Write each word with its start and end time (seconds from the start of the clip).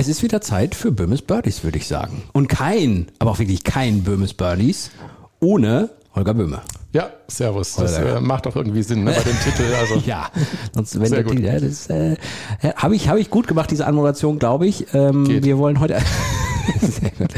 Es 0.00 0.08
ist 0.08 0.22
wieder 0.22 0.40
Zeit 0.40 0.74
für 0.74 0.92
Böhmes 0.92 1.20
Birdies, 1.20 1.62
würde 1.62 1.76
ich 1.76 1.86
sagen. 1.86 2.22
Und 2.32 2.48
kein, 2.48 3.08
aber 3.18 3.32
auch 3.32 3.38
wirklich 3.38 3.64
kein 3.64 4.02
Böhmes 4.02 4.32
Birdies 4.32 4.90
ohne 5.40 5.90
Holger 6.14 6.32
Böhme. 6.32 6.62
Ja, 6.94 7.10
Servus. 7.28 7.74
Das 7.74 7.98
äh, 7.98 8.18
macht 8.18 8.46
doch 8.46 8.56
irgendwie 8.56 8.82
Sinn 8.82 9.04
ne, 9.04 9.12
bei 9.12 9.22
dem 9.22 9.38
Titel. 9.40 9.64
Also. 9.78 9.96
ja, 10.06 10.30
sonst 10.74 10.98
wenn 10.98 11.10
der 11.12 11.26
Titel, 11.26 11.44
ja, 11.44 11.60
das 11.60 11.90
äh, 11.90 12.16
habe 12.76 12.96
ich, 12.96 13.10
hab 13.10 13.18
ich 13.18 13.28
gut 13.28 13.46
gemacht, 13.46 13.70
diese 13.70 13.86
Anmoderation, 13.86 14.38
glaube 14.38 14.66
ich. 14.66 14.86
Ähm, 14.94 15.44
wir 15.44 15.58
wollen 15.58 15.80
heute. 15.80 15.98
Sehr 16.80 17.10
gut. 17.10 17.34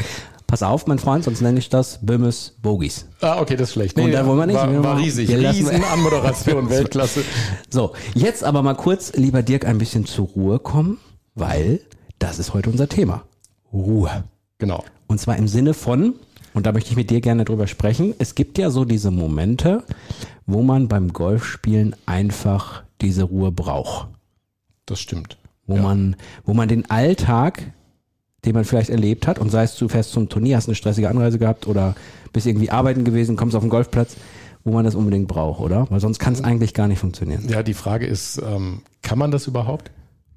Pass 0.46 0.62
auf, 0.62 0.86
mein 0.86 1.00
Freund, 1.00 1.24
sonst 1.24 1.40
nenne 1.40 1.58
ich 1.58 1.68
das 1.68 1.98
Böhmes 2.00 2.54
Bogies. 2.62 3.06
Ah, 3.22 3.40
okay, 3.40 3.56
das 3.56 3.70
ist 3.70 3.74
schlecht. 3.74 3.96
Nee, 3.96 4.04
Und 4.04 4.12
dann 4.12 4.24
wollen 4.24 4.38
wir 4.38 4.46
nicht. 4.46 4.54
War, 4.54 4.84
war 4.84 4.98
riesig. 4.98 5.28
Riesen 5.30 5.82
Anmoderation, 5.82 6.70
Weltklasse. 6.70 7.24
So, 7.68 7.94
jetzt 8.14 8.44
aber 8.44 8.62
mal 8.62 8.76
kurz, 8.76 9.14
lieber 9.16 9.42
Dirk, 9.42 9.66
ein 9.66 9.78
bisschen 9.78 10.06
zur 10.06 10.28
Ruhe 10.28 10.60
kommen, 10.60 10.98
weil 11.34 11.80
das 12.22 12.38
ist 12.38 12.54
heute 12.54 12.70
unser 12.70 12.88
Thema. 12.88 13.24
Ruhe. 13.72 14.22
Genau. 14.58 14.84
Und 15.08 15.18
zwar 15.18 15.36
im 15.36 15.48
Sinne 15.48 15.74
von, 15.74 16.14
und 16.54 16.66
da 16.66 16.72
möchte 16.72 16.90
ich 16.90 16.96
mit 16.96 17.10
dir 17.10 17.20
gerne 17.20 17.44
drüber 17.44 17.66
sprechen, 17.66 18.14
es 18.18 18.36
gibt 18.36 18.58
ja 18.58 18.70
so 18.70 18.84
diese 18.84 19.10
Momente, 19.10 19.82
wo 20.46 20.62
man 20.62 20.86
beim 20.86 21.12
Golfspielen 21.12 21.96
einfach 22.06 22.84
diese 23.00 23.24
Ruhe 23.24 23.50
braucht. 23.50 24.06
Das 24.86 25.00
stimmt. 25.00 25.36
Wo 25.66 25.74
ja. 25.76 25.82
man, 25.82 26.14
wo 26.44 26.54
man 26.54 26.68
den 26.68 26.88
Alltag, 26.90 27.72
den 28.44 28.54
man 28.54 28.64
vielleicht 28.64 28.90
erlebt 28.90 29.26
hat, 29.26 29.40
und 29.40 29.50
sei 29.50 29.64
es 29.64 29.74
zu 29.74 29.88
fest 29.88 30.12
zum 30.12 30.28
Turnier, 30.28 30.56
hast 30.56 30.68
eine 30.68 30.76
stressige 30.76 31.08
Anreise 31.08 31.40
gehabt 31.40 31.66
oder 31.66 31.96
bist 32.32 32.46
irgendwie 32.46 32.70
arbeiten 32.70 33.02
gewesen, 33.02 33.34
kommst 33.34 33.56
auf 33.56 33.64
den 33.64 33.70
Golfplatz, 33.70 34.16
wo 34.62 34.72
man 34.72 34.84
das 34.84 34.94
unbedingt 34.94 35.26
braucht, 35.26 35.60
oder? 35.60 35.90
Weil 35.90 35.98
sonst 35.98 36.20
kann 36.20 36.34
es 36.34 36.44
eigentlich 36.44 36.72
gar 36.72 36.86
nicht 36.86 37.00
funktionieren. 37.00 37.48
Ja, 37.48 37.64
die 37.64 37.74
Frage 37.74 38.06
ist, 38.06 38.40
ähm, 38.46 38.82
kann 39.02 39.18
man 39.18 39.32
das 39.32 39.48
überhaupt? 39.48 39.90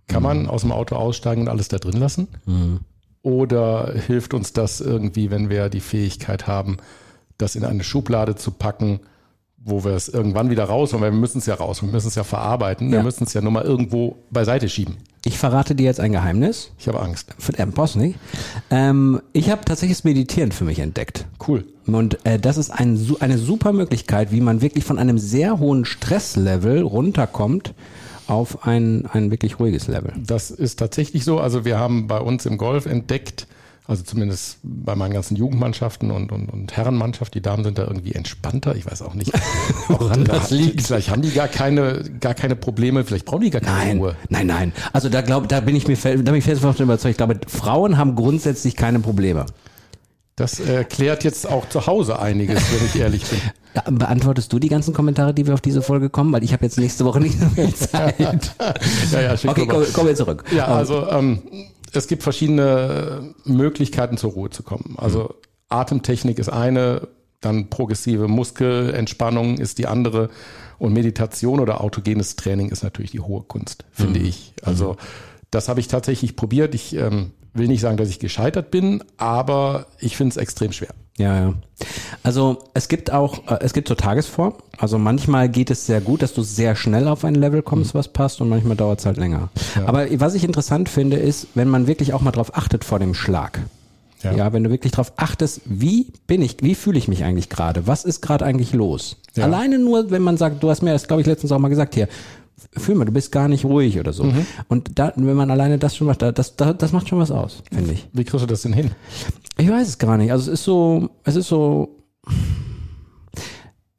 Kann 0.08 0.22
mhm. 0.22 0.28
man 0.28 0.48
aus 0.48 0.62
dem 0.62 0.72
Auto 0.72 0.96
aussteigen 0.96 1.44
und 1.44 1.50
alles 1.50 1.68
da 1.68 1.78
drin 1.78 1.98
lassen? 1.98 2.28
Mhm. 2.46 2.80
Oder 3.22 3.94
hilft 3.94 4.34
uns 4.34 4.54
das 4.54 4.82
irgendwie, 4.82 5.32
wenn 5.32 5.50
wir 5.50 5.70
die 5.70 5.80
Fähigkeit 5.80 6.46
haben, 6.48 6.78
das 7.38 7.56
in 7.56 7.66
eine 7.66 7.84
Schublade 7.84 8.36
zu 8.36 8.52
packen, 8.52 9.00
wo 9.58 9.84
wir 9.84 9.94
es 9.94 10.08
irgendwann 10.08 10.52
wieder 10.52 10.66
raus, 10.66 10.94
weil 10.94 11.02
wir 11.02 11.12
müssen 11.12 11.40
es 11.40 11.48
ja 11.48 11.56
raus, 11.56 11.82
wir 11.82 11.90
müssen 11.90 12.08
es 12.08 12.16
ja 12.16 12.24
verarbeiten, 12.24 12.90
ja. 12.90 12.98
wir 12.98 13.04
müssen 13.04 13.24
es 13.24 13.34
ja 13.34 13.42
nur 13.42 13.52
mal 13.52 13.64
irgendwo 13.64 14.18
beiseite 14.30 14.70
schieben. 14.70 14.98
Ich 15.24 15.40
verrate 15.40 15.74
dir 15.74 15.86
jetzt 15.86 16.00
ein 16.00 16.12
Geheimnis. 16.12 16.70
Ich 16.78 16.88
habe 16.88 17.02
Angst. 17.02 17.34
Für 17.40 17.52
den 17.52 17.72
Boss 17.72 17.96
nicht. 17.96 18.20
Ähm, 18.70 19.20
ich 19.34 19.50
habe 19.50 19.66
tatsächlich 19.66 19.98
das 19.98 20.04
Meditieren 20.04 20.52
für 20.52 20.66
mich 20.66 20.78
entdeckt. 20.78 21.26
Cool. 21.48 21.66
Und 21.88 22.24
äh, 22.28 22.38
das 22.38 22.58
ist 22.58 22.70
ein, 22.70 23.04
eine 23.20 23.40
super 23.40 23.74
Möglichkeit, 23.74 24.32
wie 24.32 24.42
man 24.42 24.62
wirklich 24.62 24.84
von 24.84 25.00
einem 25.00 25.18
sehr 25.18 25.58
hohen 25.58 25.84
Stresslevel 25.84 26.84
runterkommt 26.84 27.74
auf 28.28 28.68
ein, 28.68 29.06
ein 29.06 29.32
wirklich 29.32 29.60
ruhiges 29.60 29.88
Level. 29.88 30.14
Das 30.18 30.52
ist 30.52 30.80
tatsächlich 30.80 31.24
so. 31.24 31.40
Also 31.40 31.66
wir 31.66 31.78
haben 31.80 32.08
bei 32.08 32.20
uns 32.20 32.46
im 32.46 32.58
Golf 32.58 32.86
entdeckt, 32.86 33.48
also 33.88 34.04
zumindest 34.04 34.58
bei 34.64 34.96
meinen 34.96 35.14
ganzen 35.14 35.36
Jugendmannschaften 35.36 36.10
und, 36.10 36.32
und, 36.32 36.50
und 36.50 36.76
Herrenmannschaft, 36.76 37.36
die 37.36 37.42
Damen 37.42 37.64
sind 37.64 37.78
da 37.78 37.84
irgendwie 37.84 38.14
entspannter. 38.14 38.76
Ich 38.76 38.86
weiß 38.90 39.04
auch 39.04 39.14
nicht, 39.14 39.32
woran 39.88 40.26
das 40.26 40.50
liegt. 40.50 40.82
Vielleicht 40.82 41.12
haben 41.12 41.22
die 41.22 41.32
gar 41.32 41.48
keine, 41.48 42.04
gar 42.20 42.34
keine 42.34 42.56
Probleme, 42.56 43.04
vielleicht 43.04 43.26
brauchen 43.26 43.42
die 43.42 43.52
gar 43.52 43.62
keine 43.62 43.78
nein, 43.78 43.98
Ruhe. 44.00 44.16
Nein, 44.30 44.48
nein. 44.48 44.74
Also 44.92 45.10
da 45.10 45.22
glaube, 45.22 45.48
da 45.48 45.60
bin 45.60 45.76
ich 45.76 45.88
mir, 45.88 45.96
da 45.96 46.16
bin 46.16 46.36
ich 46.36 46.46
fest 46.46 46.64
davon 46.64 46.84
überzeugt. 46.84 47.12
Ich 47.12 47.18
glaube, 47.18 47.40
Frauen 47.48 47.98
haben 47.98 48.16
grundsätzlich 48.16 48.76
keine 48.76 49.00
Probleme. 49.00 49.46
Das 50.36 50.60
erklärt 50.60 51.24
jetzt 51.24 51.48
auch 51.48 51.70
zu 51.70 51.88
Hause 51.88 52.20
einiges, 52.20 52.62
wenn 52.72 52.86
ich 52.86 52.96
ehrlich 52.98 53.24
bin. 53.26 53.98
Beantwortest 53.98 54.52
du 54.52 54.60
die 54.60 54.68
ganzen 54.68 54.94
Kommentare, 54.94 55.34
die 55.34 55.48
wir 55.48 55.54
auf 55.54 55.62
diese 55.62 55.82
Folge 55.82 56.10
kommen? 56.10 56.34
Weil 56.34 56.44
ich 56.44 56.52
habe 56.52 56.66
jetzt 56.66 56.78
nächste 56.78 57.06
Woche 57.06 57.22
nicht 57.22 57.40
so 57.40 57.48
viel 57.50 57.74
Zeit. 57.76 58.54
ja, 59.12 59.22
ja, 59.22 59.34
okay, 59.34 59.66
kommen 59.66 59.86
komm 59.94 60.08
wir 60.08 60.16
zurück. 60.16 60.44
Ja, 60.54 60.68
also 60.68 61.10
ähm, 61.10 61.42
es 61.94 62.08
gibt 62.08 62.24
verschiedene 62.24 63.34
Möglichkeiten 63.46 64.18
zur 64.18 64.32
Ruhe 64.32 64.50
zu 64.50 64.64
kommen. 64.64 64.96
Also 64.98 65.24
mhm. 65.24 65.34
Atemtechnik 65.70 66.38
ist 66.38 66.50
eine, 66.50 67.08
dann 67.40 67.70
progressive 67.70 68.28
Muskelentspannung 68.28 69.58
ist 69.58 69.78
die 69.78 69.88
andere 69.88 70.30
und 70.80 70.92
Meditation 70.92 71.62
oder 71.62 71.80
autogenes 71.80 72.36
Training 72.36 72.70
ist 72.70 72.84
natürlich 72.84 73.12
die 73.12 73.22
hohe 73.22 73.44
Kunst, 73.44 73.86
finde 73.92 74.20
mhm. 74.20 74.26
ich. 74.26 74.54
Also 74.64 74.94
mhm. 74.94 74.98
das 75.50 75.70
habe 75.70 75.80
ich 75.80 75.88
tatsächlich 75.88 76.36
probiert. 76.36 76.76
Ich 76.76 76.94
ähm, 76.94 77.32
will 77.56 77.68
nicht 77.68 77.82
sagen, 77.82 77.98
dass 77.98 78.10
ich 78.10 78.20
gescheitert 78.20 78.72
bin, 78.72 79.04
aber 79.18 79.88
ich 80.00 80.18
finde 80.18 80.32
es 80.32 80.38
extrem 80.38 80.72
schwer. 80.72 80.90
Ja, 81.18 81.40
ja. 81.40 81.54
Also 82.24 82.58
es 82.74 82.90
gibt 82.90 83.12
auch, 83.12 83.48
äh, 83.48 83.60
es 83.62 83.74
gibt 83.74 83.88
so 83.88 83.96
Tagesform. 83.96 84.54
Also 84.78 84.98
manchmal 84.98 85.48
geht 85.48 85.72
es 85.72 85.86
sehr 85.86 86.02
gut, 86.02 86.22
dass 86.22 86.34
du 86.34 86.42
sehr 86.42 86.76
schnell 86.76 87.08
auf 87.08 87.24
ein 87.24 87.36
Level 87.36 87.62
kommst, 87.62 87.94
mhm. 87.94 88.00
was 88.00 88.10
passt, 88.10 88.42
und 88.42 88.50
manchmal 88.50 88.76
dauert 88.76 89.00
es 89.00 89.06
halt 89.06 89.18
länger. 89.18 89.50
Ja. 89.76 89.88
Aber 89.88 90.08
was 90.20 90.36
ich 90.36 90.44
interessant 90.44 90.90
finde, 90.90 91.18
ist, 91.18 91.48
wenn 91.56 91.70
man 91.70 91.88
wirklich 91.88 92.14
auch 92.14 92.22
mal 92.22 92.32
drauf 92.32 92.58
achtet 92.58 92.84
vor 92.84 93.00
dem 93.00 93.14
Schlag. 93.14 93.62
Ja. 94.26 94.34
ja, 94.34 94.54
wenn 94.54 94.64
du 94.64 94.70
wirklich 94.70 94.92
darauf 94.92 95.14
achtest, 95.18 95.62
wie 95.66 96.08
bin 96.28 96.42
ich, 96.42 96.58
wie 96.62 96.76
fühle 96.76 96.98
ich 96.98 97.08
mich 97.08 97.24
eigentlich 97.24 97.50
gerade? 97.50 97.88
Was 97.88 98.06
ist 98.06 98.22
gerade 98.22 98.46
eigentlich 98.46 98.74
los? 98.74 99.18
Ja. 99.36 99.44
Alleine 99.44 99.80
nur, 99.80 100.12
wenn 100.12 100.22
man 100.22 100.38
sagt, 100.38 100.64
du 100.64 100.70
hast 100.70 100.82
mir 100.82 100.92
das, 100.92 101.08
glaube 101.08 101.22
ich, 101.22 101.28
letztens 101.28 101.52
auch 101.52 101.60
mal 101.60 101.70
gesagt 101.70 101.96
hier, 101.96 102.08
fühl 102.78 102.96
mal, 102.96 103.06
du 103.06 103.12
bist 103.12 103.32
gar 103.32 103.48
nicht 103.48 103.66
ruhig 103.66 104.00
oder 104.00 104.14
so. 104.14 104.24
Mhm. 104.24 104.46
Und 104.68 104.98
da, 104.98 105.14
wenn 105.16 105.36
man 105.36 105.52
alleine 105.52 105.78
das 105.78 105.96
schon 105.96 106.08
macht, 106.08 106.22
das, 106.22 106.56
das, 106.56 106.78
das 106.78 106.92
macht 106.92 107.10
schon 107.10 107.20
was 107.20 107.32
aus, 107.32 107.62
finde 107.72 107.94
ich. 107.94 108.08
Wie 108.14 108.24
kriegst 108.24 108.44
du 108.44 108.48
das 108.48 108.62
denn 108.62 108.74
hin? 108.74 108.92
Ich 109.58 109.70
weiß 109.70 109.88
es 109.88 109.98
gar 109.98 110.18
nicht. 110.18 110.32
Also 110.32 110.52
es 110.52 110.60
ist 110.60 110.66
so, 110.66 111.10
es 111.24 111.36
ist 111.36 111.48
so. 111.48 112.04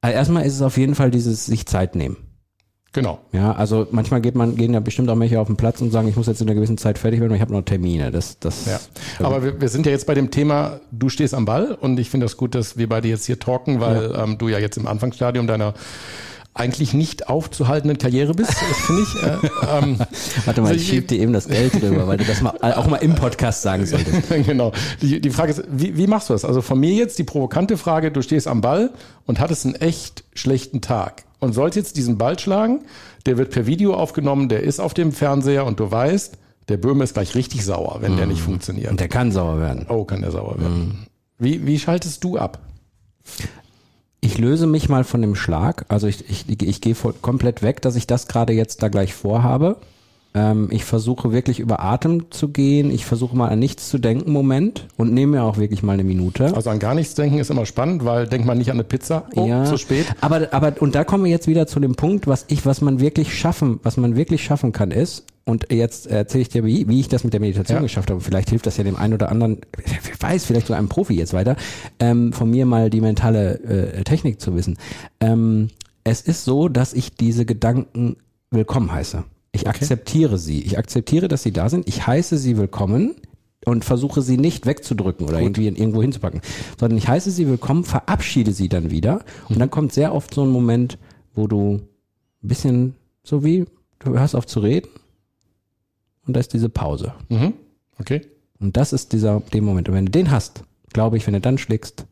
Also 0.00 0.14
erstmal 0.14 0.44
ist 0.44 0.54
es 0.54 0.62
auf 0.62 0.76
jeden 0.76 0.94
Fall 0.94 1.10
dieses 1.10 1.46
sich 1.46 1.66
Zeit 1.66 1.94
nehmen. 1.94 2.16
Genau. 2.96 3.18
Ja, 3.30 3.52
also 3.52 3.86
manchmal 3.90 4.22
geht 4.22 4.34
man, 4.36 4.56
gehen 4.56 4.72
ja 4.72 4.80
bestimmt 4.80 5.10
auch 5.10 5.20
welche 5.20 5.38
auf 5.38 5.48
den 5.48 5.58
Platz 5.58 5.82
und 5.82 5.90
sagen, 5.90 6.08
ich 6.08 6.16
muss 6.16 6.28
jetzt 6.28 6.40
in 6.40 6.48
einer 6.48 6.54
gewissen 6.54 6.78
Zeit 6.78 6.96
fertig 6.96 7.20
werden, 7.20 7.28
weil 7.28 7.36
ich 7.36 7.42
habe 7.42 7.52
noch 7.52 7.60
Termine. 7.60 8.10
Das, 8.10 8.38
das. 8.38 8.64
Ja. 8.64 8.80
Aber 9.18 9.44
wir, 9.44 9.60
wir 9.60 9.68
sind 9.68 9.84
ja 9.84 9.92
jetzt 9.92 10.06
bei 10.06 10.14
dem 10.14 10.30
Thema, 10.30 10.80
du 10.92 11.10
stehst 11.10 11.34
am 11.34 11.44
Ball 11.44 11.76
und 11.78 12.00
ich 12.00 12.08
finde 12.08 12.24
das 12.24 12.38
gut, 12.38 12.54
dass 12.54 12.78
wir 12.78 12.88
beide 12.88 13.06
jetzt 13.08 13.26
hier 13.26 13.38
talken, 13.38 13.80
weil 13.80 14.12
ja. 14.12 14.24
ähm, 14.24 14.38
du 14.38 14.48
ja 14.48 14.58
jetzt 14.58 14.78
im 14.78 14.86
Anfangsstadium 14.86 15.46
deiner 15.46 15.74
eigentlich 16.58 16.94
nicht 16.94 17.28
aufzuhaltenden 17.28 17.98
Karriere 17.98 18.34
bist, 18.34 18.54
finde 18.86 19.02
ich. 19.02 19.22
Äh, 19.22 19.78
ähm, 19.78 19.98
Warte 20.44 20.60
mal, 20.60 20.68
also 20.68 20.80
ich 20.80 20.88
schieb 20.88 21.08
dir 21.08 21.18
eben 21.18 21.32
das 21.32 21.48
Geld 21.48 21.80
drüber, 21.80 22.06
weil 22.06 22.18
du 22.18 22.24
das 22.24 22.40
mal, 22.40 22.56
auch 22.60 22.86
mal 22.86 22.96
im 22.96 23.14
Podcast 23.14 23.62
sagen 23.62 23.86
solltest. 23.86 24.28
genau. 24.28 24.72
Die, 25.02 25.20
die 25.20 25.30
Frage 25.30 25.52
ist, 25.52 25.64
wie, 25.70 25.96
wie 25.96 26.06
machst 26.06 26.28
du 26.28 26.34
das? 26.34 26.44
Also 26.44 26.62
von 26.62 26.78
mir 26.80 26.92
jetzt 26.92 27.18
die 27.18 27.24
provokante 27.24 27.76
Frage, 27.76 28.10
du 28.10 28.22
stehst 28.22 28.48
am 28.48 28.60
Ball 28.60 28.90
und 29.26 29.40
hattest 29.40 29.66
einen 29.66 29.74
echt 29.74 30.24
schlechten 30.34 30.80
Tag 30.80 31.24
und 31.38 31.52
sollst 31.52 31.76
jetzt 31.76 31.96
diesen 31.96 32.18
Ball 32.18 32.38
schlagen, 32.38 32.80
der 33.26 33.38
wird 33.38 33.50
per 33.50 33.66
Video 33.66 33.94
aufgenommen, 33.94 34.48
der 34.48 34.62
ist 34.62 34.80
auf 34.80 34.94
dem 34.94 35.12
Fernseher 35.12 35.66
und 35.66 35.80
du 35.80 35.90
weißt, 35.90 36.38
der 36.68 36.76
Böhme 36.76 37.04
ist 37.04 37.14
gleich 37.14 37.34
richtig 37.34 37.64
sauer, 37.64 37.98
wenn 38.00 38.14
mm. 38.14 38.16
der 38.16 38.26
nicht 38.26 38.40
funktioniert. 38.40 38.90
Und 38.90 38.98
der 38.98 39.08
kann 39.08 39.30
sauer 39.30 39.60
werden. 39.60 39.86
Oh, 39.88 40.04
kann 40.04 40.22
der 40.22 40.32
sauer 40.32 40.58
werden. 40.58 40.78
Mm. 40.78 41.06
Wie, 41.38 41.66
wie 41.66 41.78
schaltest 41.78 42.24
du 42.24 42.38
ab? 42.38 42.60
Ich 44.26 44.38
löse 44.38 44.66
mich 44.66 44.88
mal 44.88 45.04
von 45.04 45.22
dem 45.22 45.36
Schlag. 45.36 45.84
Also 45.88 46.08
ich, 46.08 46.28
ich, 46.28 46.60
ich 46.60 46.80
gehe 46.80 46.96
komplett 47.22 47.62
weg, 47.62 47.80
dass 47.80 47.94
ich 47.94 48.08
das 48.08 48.26
gerade 48.26 48.52
jetzt 48.52 48.82
da 48.82 48.88
gleich 48.88 49.14
vorhabe. 49.14 49.76
Ähm, 50.34 50.66
ich 50.72 50.84
versuche 50.84 51.30
wirklich 51.30 51.60
über 51.60 51.80
Atem 51.80 52.30
zu 52.30 52.48
gehen. 52.48 52.90
Ich 52.90 53.06
versuche 53.06 53.36
mal 53.36 53.48
an 53.48 53.60
nichts 53.60 53.88
zu 53.88 53.98
denken, 53.98 54.32
Moment, 54.32 54.88
und 54.96 55.12
nehme 55.12 55.36
mir 55.36 55.44
auch 55.44 55.58
wirklich 55.58 55.84
mal 55.84 55.92
eine 55.92 56.02
Minute. 56.02 56.54
Also 56.56 56.70
an 56.70 56.80
gar 56.80 56.94
nichts 56.94 57.14
denken 57.14 57.38
ist 57.38 57.50
immer 57.50 57.66
spannend, 57.66 58.04
weil 58.04 58.26
denkt 58.26 58.48
man 58.48 58.58
nicht 58.58 58.70
an 58.70 58.76
eine 58.76 58.84
Pizza. 58.84 59.28
Oh, 59.36 59.46
ja, 59.46 59.64
zu 59.64 59.78
spät. 59.78 60.06
Aber, 60.20 60.48
aber, 60.52 60.74
und 60.80 60.96
da 60.96 61.04
kommen 61.04 61.22
wir 61.22 61.30
jetzt 61.30 61.46
wieder 61.46 61.68
zu 61.68 61.78
dem 61.78 61.94
Punkt, 61.94 62.26
was 62.26 62.46
ich, 62.48 62.66
was 62.66 62.80
man 62.80 62.98
wirklich 62.98 63.38
schaffen, 63.38 63.78
was 63.84 63.96
man 63.96 64.16
wirklich 64.16 64.42
schaffen 64.42 64.72
kann, 64.72 64.90
ist, 64.90 65.24
und 65.48 65.72
jetzt 65.72 66.08
erzähle 66.08 66.42
ich 66.42 66.48
dir, 66.48 66.64
wie, 66.64 66.88
wie 66.88 66.98
ich 66.98 67.08
das 67.08 67.22
mit 67.22 67.32
der 67.32 67.38
Meditation 67.38 67.76
ja. 67.76 67.82
geschafft 67.82 68.10
habe. 68.10 68.20
Vielleicht 68.20 68.50
hilft 68.50 68.66
das 68.66 68.76
ja 68.78 68.84
dem 68.84 68.96
einen 68.96 69.14
oder 69.14 69.30
anderen, 69.30 69.60
wer 69.76 70.30
weiß, 70.30 70.44
vielleicht 70.44 70.66
so 70.66 70.74
einem 70.74 70.88
Profi 70.88 71.14
jetzt 71.14 71.32
weiter, 71.32 71.56
ähm, 72.00 72.32
von 72.32 72.50
mir 72.50 72.66
mal 72.66 72.90
die 72.90 73.00
mentale 73.00 73.60
äh, 73.60 74.02
Technik 74.02 74.40
zu 74.40 74.56
wissen. 74.56 74.76
Ähm, 75.20 75.68
es 76.02 76.20
ist 76.20 76.44
so, 76.44 76.68
dass 76.68 76.92
ich 76.92 77.14
diese 77.14 77.46
Gedanken 77.46 78.16
willkommen 78.50 78.90
heiße. 78.90 79.22
Ich 79.52 79.62
okay. 79.62 79.70
akzeptiere 79.70 80.36
sie. 80.36 80.62
Ich 80.62 80.78
akzeptiere, 80.78 81.28
dass 81.28 81.44
sie 81.44 81.52
da 81.52 81.68
sind. 81.68 81.86
Ich 81.86 82.08
heiße 82.08 82.38
sie 82.38 82.56
willkommen 82.56 83.14
und 83.64 83.84
versuche 83.84 84.22
sie 84.22 84.38
nicht 84.38 84.66
wegzudrücken 84.66 85.28
oder 85.28 85.38
Gut. 85.38 85.58
irgendwie 85.58 85.80
irgendwo 85.80 86.02
hinzupacken, 86.02 86.40
sondern 86.78 86.98
ich 86.98 87.06
heiße 87.06 87.30
sie 87.30 87.46
willkommen, 87.46 87.84
verabschiede 87.84 88.52
sie 88.52 88.68
dann 88.68 88.90
wieder 88.90 89.24
und 89.48 89.60
dann 89.60 89.70
kommt 89.70 89.92
sehr 89.92 90.12
oft 90.12 90.34
so 90.34 90.42
ein 90.42 90.50
Moment, 90.50 90.98
wo 91.34 91.46
du 91.46 91.82
ein 92.42 92.48
bisschen 92.48 92.94
so 93.22 93.44
wie 93.44 93.66
du 94.00 94.18
hörst 94.18 94.34
auf 94.34 94.46
zu 94.46 94.58
reden 94.58 94.88
und 96.26 96.34
da 96.34 96.40
ist 96.40 96.52
diese 96.52 96.68
Pause. 96.68 97.12
Mhm. 97.28 97.54
Okay. 97.98 98.22
Und 98.60 98.76
das 98.76 98.92
ist 98.92 99.12
dieser, 99.12 99.40
dem 99.52 99.64
Moment. 99.64 99.88
Und 99.88 99.94
wenn 99.94 100.06
du 100.06 100.12
den 100.12 100.30
hast, 100.30 100.62
glaube 100.92 101.16
ich, 101.16 101.26
wenn 101.26 101.34
du 101.34 101.40
dann 101.40 101.58
schlägst, 101.58 102.06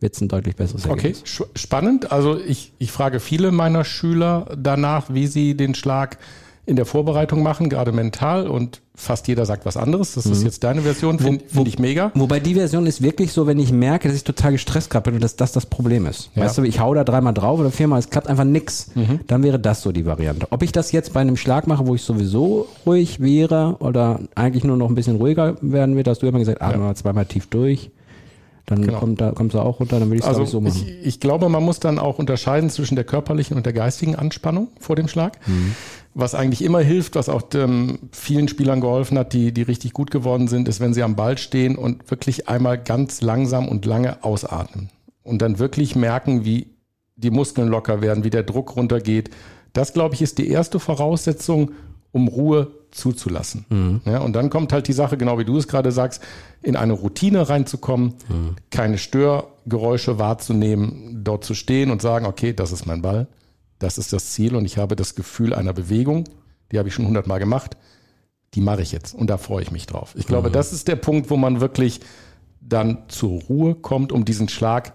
wird 0.00 0.14
es 0.14 0.20
ein 0.20 0.28
deutlich 0.28 0.56
besseres 0.56 0.84
Okay, 0.86 1.08
Ergebnis. 1.08 1.22
sch- 1.24 1.46
spannend. 1.58 2.12
Also 2.12 2.38
ich, 2.38 2.72
ich 2.78 2.90
frage 2.90 3.20
viele 3.20 3.52
meiner 3.52 3.84
Schüler 3.84 4.54
danach, 4.58 5.12
wie 5.12 5.26
sie 5.26 5.56
den 5.56 5.74
Schlag 5.74 6.18
in 6.66 6.76
der 6.76 6.86
Vorbereitung 6.86 7.42
machen, 7.42 7.68
gerade 7.68 7.92
mental. 7.92 8.46
Und 8.46 8.80
fast 8.94 9.28
jeder 9.28 9.44
sagt 9.44 9.66
was 9.66 9.76
anderes. 9.76 10.14
Das 10.14 10.24
ist 10.26 10.44
jetzt 10.44 10.64
deine 10.64 10.82
Version, 10.82 11.18
finde 11.18 11.44
find 11.46 11.68
ich 11.68 11.78
mega. 11.78 12.10
Wobei 12.14 12.40
die 12.40 12.54
Version 12.54 12.86
ist 12.86 13.02
wirklich 13.02 13.32
so, 13.32 13.46
wenn 13.46 13.58
ich 13.58 13.72
merke, 13.72 14.08
dass 14.08 14.16
ich 14.16 14.24
total 14.24 14.52
gestresst 14.52 14.88
gerade 14.88 15.04
bin 15.04 15.14
und 15.14 15.24
dass 15.24 15.36
das 15.36 15.52
das 15.52 15.66
Problem 15.66 16.06
ist. 16.06 16.30
Ja. 16.34 16.44
Weißt 16.44 16.56
du, 16.58 16.62
ich 16.62 16.80
hau 16.80 16.94
da 16.94 17.04
dreimal 17.04 17.34
drauf 17.34 17.58
oder 17.60 17.70
viermal, 17.70 17.98
es 17.98 18.08
klappt 18.08 18.28
einfach 18.28 18.44
nix. 18.44 18.90
Dann 19.26 19.42
wäre 19.42 19.58
das 19.58 19.82
so 19.82 19.92
die 19.92 20.06
Variante. 20.06 20.46
Ob 20.50 20.62
ich 20.62 20.72
das 20.72 20.92
jetzt 20.92 21.12
bei 21.12 21.20
einem 21.20 21.36
Schlag 21.36 21.66
mache, 21.66 21.86
wo 21.86 21.94
ich 21.94 22.02
sowieso 22.02 22.66
ruhig 22.86 23.20
wäre 23.20 23.76
oder 23.80 24.20
eigentlich 24.34 24.64
nur 24.64 24.76
noch 24.76 24.88
ein 24.88 24.94
bisschen 24.94 25.16
ruhiger 25.16 25.56
werden 25.60 25.96
wird, 25.96 26.08
hast 26.08 26.22
du 26.22 26.26
immer 26.26 26.38
gesagt, 26.38 26.62
atme 26.62 26.82
mal 26.84 26.94
zweimal 26.94 27.26
tief 27.26 27.48
durch. 27.48 27.90
Dann 28.66 28.80
Genau. 28.80 28.98
kommt 28.98 29.20
da, 29.20 29.32
kommst 29.32 29.54
du 29.54 29.58
auch 29.60 29.78
runter, 29.80 30.00
dann 30.00 30.08
will 30.10 30.16
ich 30.16 30.22
es 30.24 30.28
Also 30.28 30.46
so 30.46 30.58
machen. 30.62 30.82
ich, 30.86 31.06
ich 31.06 31.20
glaube, 31.20 31.50
man 31.50 31.62
muss 31.62 31.80
dann 31.80 31.98
auch 31.98 32.18
unterscheiden 32.18 32.70
zwischen 32.70 32.94
der 32.94 33.04
körperlichen 33.04 33.58
und 33.58 33.66
der 33.66 33.74
geistigen 33.74 34.14
Anspannung 34.16 34.68
vor 34.80 34.96
dem 34.96 35.06
Schlag. 35.08 35.38
Was 36.14 36.34
eigentlich 36.34 36.62
immer 36.62 36.80
hilft, 36.80 37.16
was 37.16 37.28
auch 37.28 37.42
ähm, 37.54 37.98
vielen 38.12 38.46
Spielern 38.46 38.80
geholfen 38.80 39.18
hat, 39.18 39.32
die, 39.32 39.52
die 39.52 39.62
richtig 39.62 39.92
gut 39.92 40.10
geworden 40.12 40.46
sind, 40.46 40.68
ist, 40.68 40.78
wenn 40.80 40.94
sie 40.94 41.02
am 41.02 41.16
Ball 41.16 41.38
stehen 41.38 41.76
und 41.76 42.08
wirklich 42.10 42.48
einmal 42.48 42.78
ganz 42.78 43.20
langsam 43.20 43.68
und 43.68 43.84
lange 43.84 44.22
ausatmen. 44.22 44.90
Und 45.24 45.42
dann 45.42 45.58
wirklich 45.58 45.96
merken, 45.96 46.44
wie 46.44 46.68
die 47.16 47.30
Muskeln 47.30 47.68
locker 47.68 48.00
werden, 48.00 48.24
wie 48.24 48.30
der 48.30 48.42
Druck 48.44 48.76
runtergeht. 48.76 49.30
Das, 49.72 49.92
glaube 49.92 50.14
ich, 50.14 50.22
ist 50.22 50.38
die 50.38 50.48
erste 50.48 50.78
Voraussetzung, 50.78 51.72
um 52.12 52.28
Ruhe 52.28 52.70
zuzulassen. 52.92 53.64
Ja, 54.04 54.18
und 54.20 54.34
dann 54.34 54.48
kommt 54.50 54.72
halt 54.72 54.86
die 54.86 54.92
Sache, 54.92 55.16
genau 55.16 55.36
wie 55.38 55.44
du 55.44 55.56
es 55.56 55.66
gerade 55.66 55.90
sagst, 55.90 56.22
in 56.62 56.76
eine 56.76 56.92
Routine 56.92 57.48
reinzukommen, 57.48 58.14
keine 58.70 58.98
Störgeräusche 58.98 60.18
wahrzunehmen, 60.20 61.22
dort 61.24 61.44
zu 61.44 61.54
stehen 61.54 61.90
und 61.90 62.00
sagen, 62.00 62.26
okay, 62.26 62.52
das 62.52 62.70
ist 62.70 62.86
mein 62.86 63.02
Ball, 63.02 63.26
das 63.84 63.98
ist 63.98 64.12
das 64.12 64.32
Ziel 64.32 64.56
und 64.56 64.64
ich 64.64 64.78
habe 64.78 64.96
das 64.96 65.14
Gefühl 65.14 65.54
einer 65.54 65.72
Bewegung, 65.72 66.24
die 66.72 66.78
habe 66.78 66.88
ich 66.88 66.94
schon 66.94 67.06
hundertmal 67.06 67.38
gemacht, 67.38 67.76
die 68.54 68.60
mache 68.60 68.82
ich 68.82 68.92
jetzt 68.92 69.14
und 69.14 69.28
da 69.28 69.36
freue 69.36 69.62
ich 69.62 69.70
mich 69.70 69.86
drauf. 69.86 70.14
Ich 70.16 70.26
glaube, 70.26 70.50
das 70.50 70.72
ist 70.72 70.88
der 70.88 70.96
Punkt, 70.96 71.30
wo 71.30 71.36
man 71.36 71.60
wirklich 71.60 72.00
dann 72.60 73.02
zur 73.08 73.42
Ruhe 73.42 73.74
kommt, 73.74 74.10
um 74.10 74.24
diesen 74.24 74.48
Schlag 74.48 74.94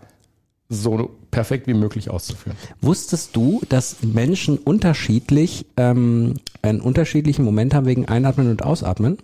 so 0.70 1.18
perfekt 1.30 1.68
wie 1.68 1.74
möglich 1.74 2.10
auszuführen. 2.10 2.58
Wusstest 2.82 3.36
du, 3.36 3.62
dass 3.70 4.02
Menschen 4.02 4.58
unterschiedlich 4.58 5.68
ähm, 5.78 6.36
einen 6.62 6.82
unterschiedlichen 6.82 7.46
Moment 7.46 7.74
haben 7.74 7.86
wegen 7.86 8.08
Einatmen 8.08 8.50
und 8.50 8.64
Ausatmen? 8.64 9.18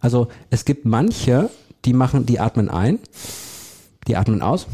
Also 0.00 0.28
es 0.50 0.64
gibt 0.64 0.86
manche, 0.86 1.50
die 1.84 1.92
machen, 1.92 2.24
die 2.24 2.40
atmen 2.40 2.70
ein, 2.70 2.98
die 4.06 4.16
atmen 4.16 4.42
aus 4.42 4.66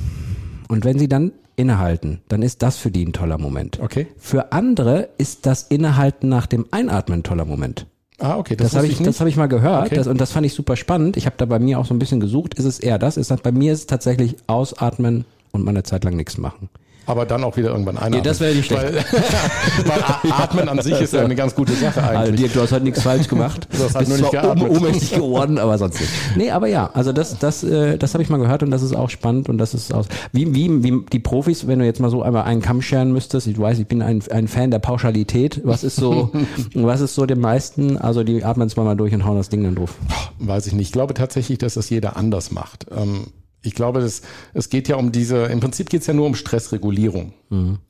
und 0.68 0.84
wenn 0.84 0.98
sie 0.98 1.08
dann 1.08 1.32
innehalten, 1.58 2.20
dann 2.28 2.42
ist 2.42 2.62
das 2.62 2.76
für 2.78 2.90
die 2.90 3.04
ein 3.04 3.12
toller 3.12 3.38
Moment. 3.38 3.80
Okay. 3.80 4.06
Für 4.16 4.52
andere 4.52 5.08
ist 5.18 5.46
das 5.46 5.64
Innehalten 5.64 6.28
nach 6.28 6.46
dem 6.46 6.66
Einatmen 6.70 7.20
ein 7.20 7.22
toller 7.22 7.44
Moment. 7.44 7.86
Ah, 8.20 8.36
okay, 8.36 8.56
Das, 8.56 8.74
habe 8.74 8.88
wusste 8.88 9.02
ich, 9.02 9.06
das 9.06 9.20
habe 9.20 9.30
ich 9.30 9.36
mal 9.36 9.46
gehört 9.46 9.86
Okay. 9.86 9.94
das, 9.94 10.06
und 10.06 10.20
das 10.20 10.32
fand 10.32 10.44
ich 10.44 10.52
super 10.52 10.76
spannend. 10.76 11.16
Ich 11.16 11.26
habe 11.26 11.36
da 11.38 11.44
bei 11.44 11.58
mir 11.58 11.78
auch 11.78 11.86
so 11.86 11.94
ein 11.94 11.98
bisschen 11.98 12.20
gesucht. 12.20 12.54
Ist 12.54 12.64
es 12.64 12.80
eher 12.80 12.98
das? 12.98 13.16
Ist 13.16 13.30
das 13.30 13.40
bei 13.40 13.52
mir 13.52 13.72
ist 13.72 13.80
es 13.80 13.86
tatsächlich 13.86 14.36
ausatmen 14.48 15.24
und 15.52 15.64
mal 15.64 15.70
eine 15.70 15.84
Zeit 15.84 16.04
lang 16.04 16.16
nichts 16.16 16.36
machen. 16.38 16.68
Aber 17.08 17.26
dann 17.26 17.42
auch 17.42 17.56
wieder 17.56 17.70
irgendwann 17.70 17.96
einatmen. 17.98 18.22
das 18.22 18.38
wäre 18.40 18.54
nicht 18.54 18.70
Weil, 18.70 18.94
weil 19.86 20.02
A- 20.02 20.42
Atmen 20.44 20.68
an 20.68 20.80
sich 20.82 21.00
ist 21.00 21.12
ja 21.14 21.22
eine 21.24 21.34
ganz 21.34 21.54
gute 21.54 21.72
Sache 21.72 22.02
Also 22.02 22.18
eigentlich. 22.30 22.40
Dirk, 22.40 22.52
du 22.52 22.60
hast 22.60 22.72
halt 22.72 22.84
nichts 22.84 23.02
falsch 23.02 23.26
gemacht. 23.28 23.66
Du 23.72 23.82
hast 23.82 23.94
halt 23.96 24.06
Bist 24.08 24.20
nur 24.20 24.30
nicht 24.30 24.40
geatmet. 24.42 24.70
ohnmächtig 24.70 25.12
geworden, 25.14 25.58
aber 25.58 25.78
sonst 25.78 26.00
nicht. 26.00 26.12
Nee, 26.36 26.50
aber 26.50 26.68
ja, 26.68 26.90
also 26.94 27.12
das, 27.12 27.38
das, 27.38 27.64
äh, 27.64 27.96
das 27.98 28.14
habe 28.14 28.22
ich 28.22 28.28
mal 28.30 28.38
gehört 28.38 28.62
und 28.62 28.70
das 28.70 28.82
ist 28.82 28.94
auch 28.94 29.10
spannend 29.10 29.48
und 29.48 29.58
das 29.58 29.74
ist 29.74 29.92
aus. 29.92 30.06
Wie, 30.32 30.54
wie, 30.54 30.82
wie 30.84 31.04
die 31.12 31.18
Profis, 31.18 31.66
wenn 31.66 31.78
du 31.78 31.84
jetzt 31.84 32.00
mal 32.00 32.10
so 32.10 32.22
einmal 32.22 32.44
einen 32.44 32.60
Kamm 32.62 32.82
scheren 32.82 33.12
müsstest, 33.12 33.46
ich 33.46 33.58
weiß, 33.58 33.78
ich 33.78 33.86
bin 33.86 34.02
ein, 34.02 34.22
ein 34.30 34.46
Fan 34.48 34.70
der 34.70 34.78
Pauschalität. 34.78 35.62
Was 35.64 35.84
ist 35.84 35.96
so, 35.96 36.30
was 36.74 37.00
ist 37.00 37.14
so 37.14 37.24
dem 37.26 37.40
meisten? 37.40 37.96
Also 37.96 38.22
die 38.24 38.44
atmen 38.44 38.68
zweimal 38.68 38.96
durch 38.96 39.14
und 39.14 39.24
hauen 39.24 39.36
das 39.36 39.48
Ding 39.48 39.64
dann 39.64 39.74
drauf. 39.74 39.94
Weiß 40.38 40.66
ich 40.66 40.74
nicht. 40.74 40.88
Ich 40.88 40.92
glaube 40.92 41.14
tatsächlich, 41.14 41.58
dass 41.58 41.74
das 41.74 41.88
jeder 41.90 42.16
anders 42.16 42.50
macht. 42.52 42.86
Ähm, 42.94 43.28
ich 43.62 43.74
glaube, 43.74 44.00
das, 44.00 44.22
es 44.54 44.68
geht 44.70 44.88
ja 44.88 44.96
um 44.96 45.10
diese, 45.12 45.44
im 45.46 45.60
Prinzip 45.60 45.90
geht 45.90 46.02
es 46.02 46.06
ja 46.06 46.14
nur 46.14 46.26
um 46.26 46.34
Stressregulierung. 46.34 47.32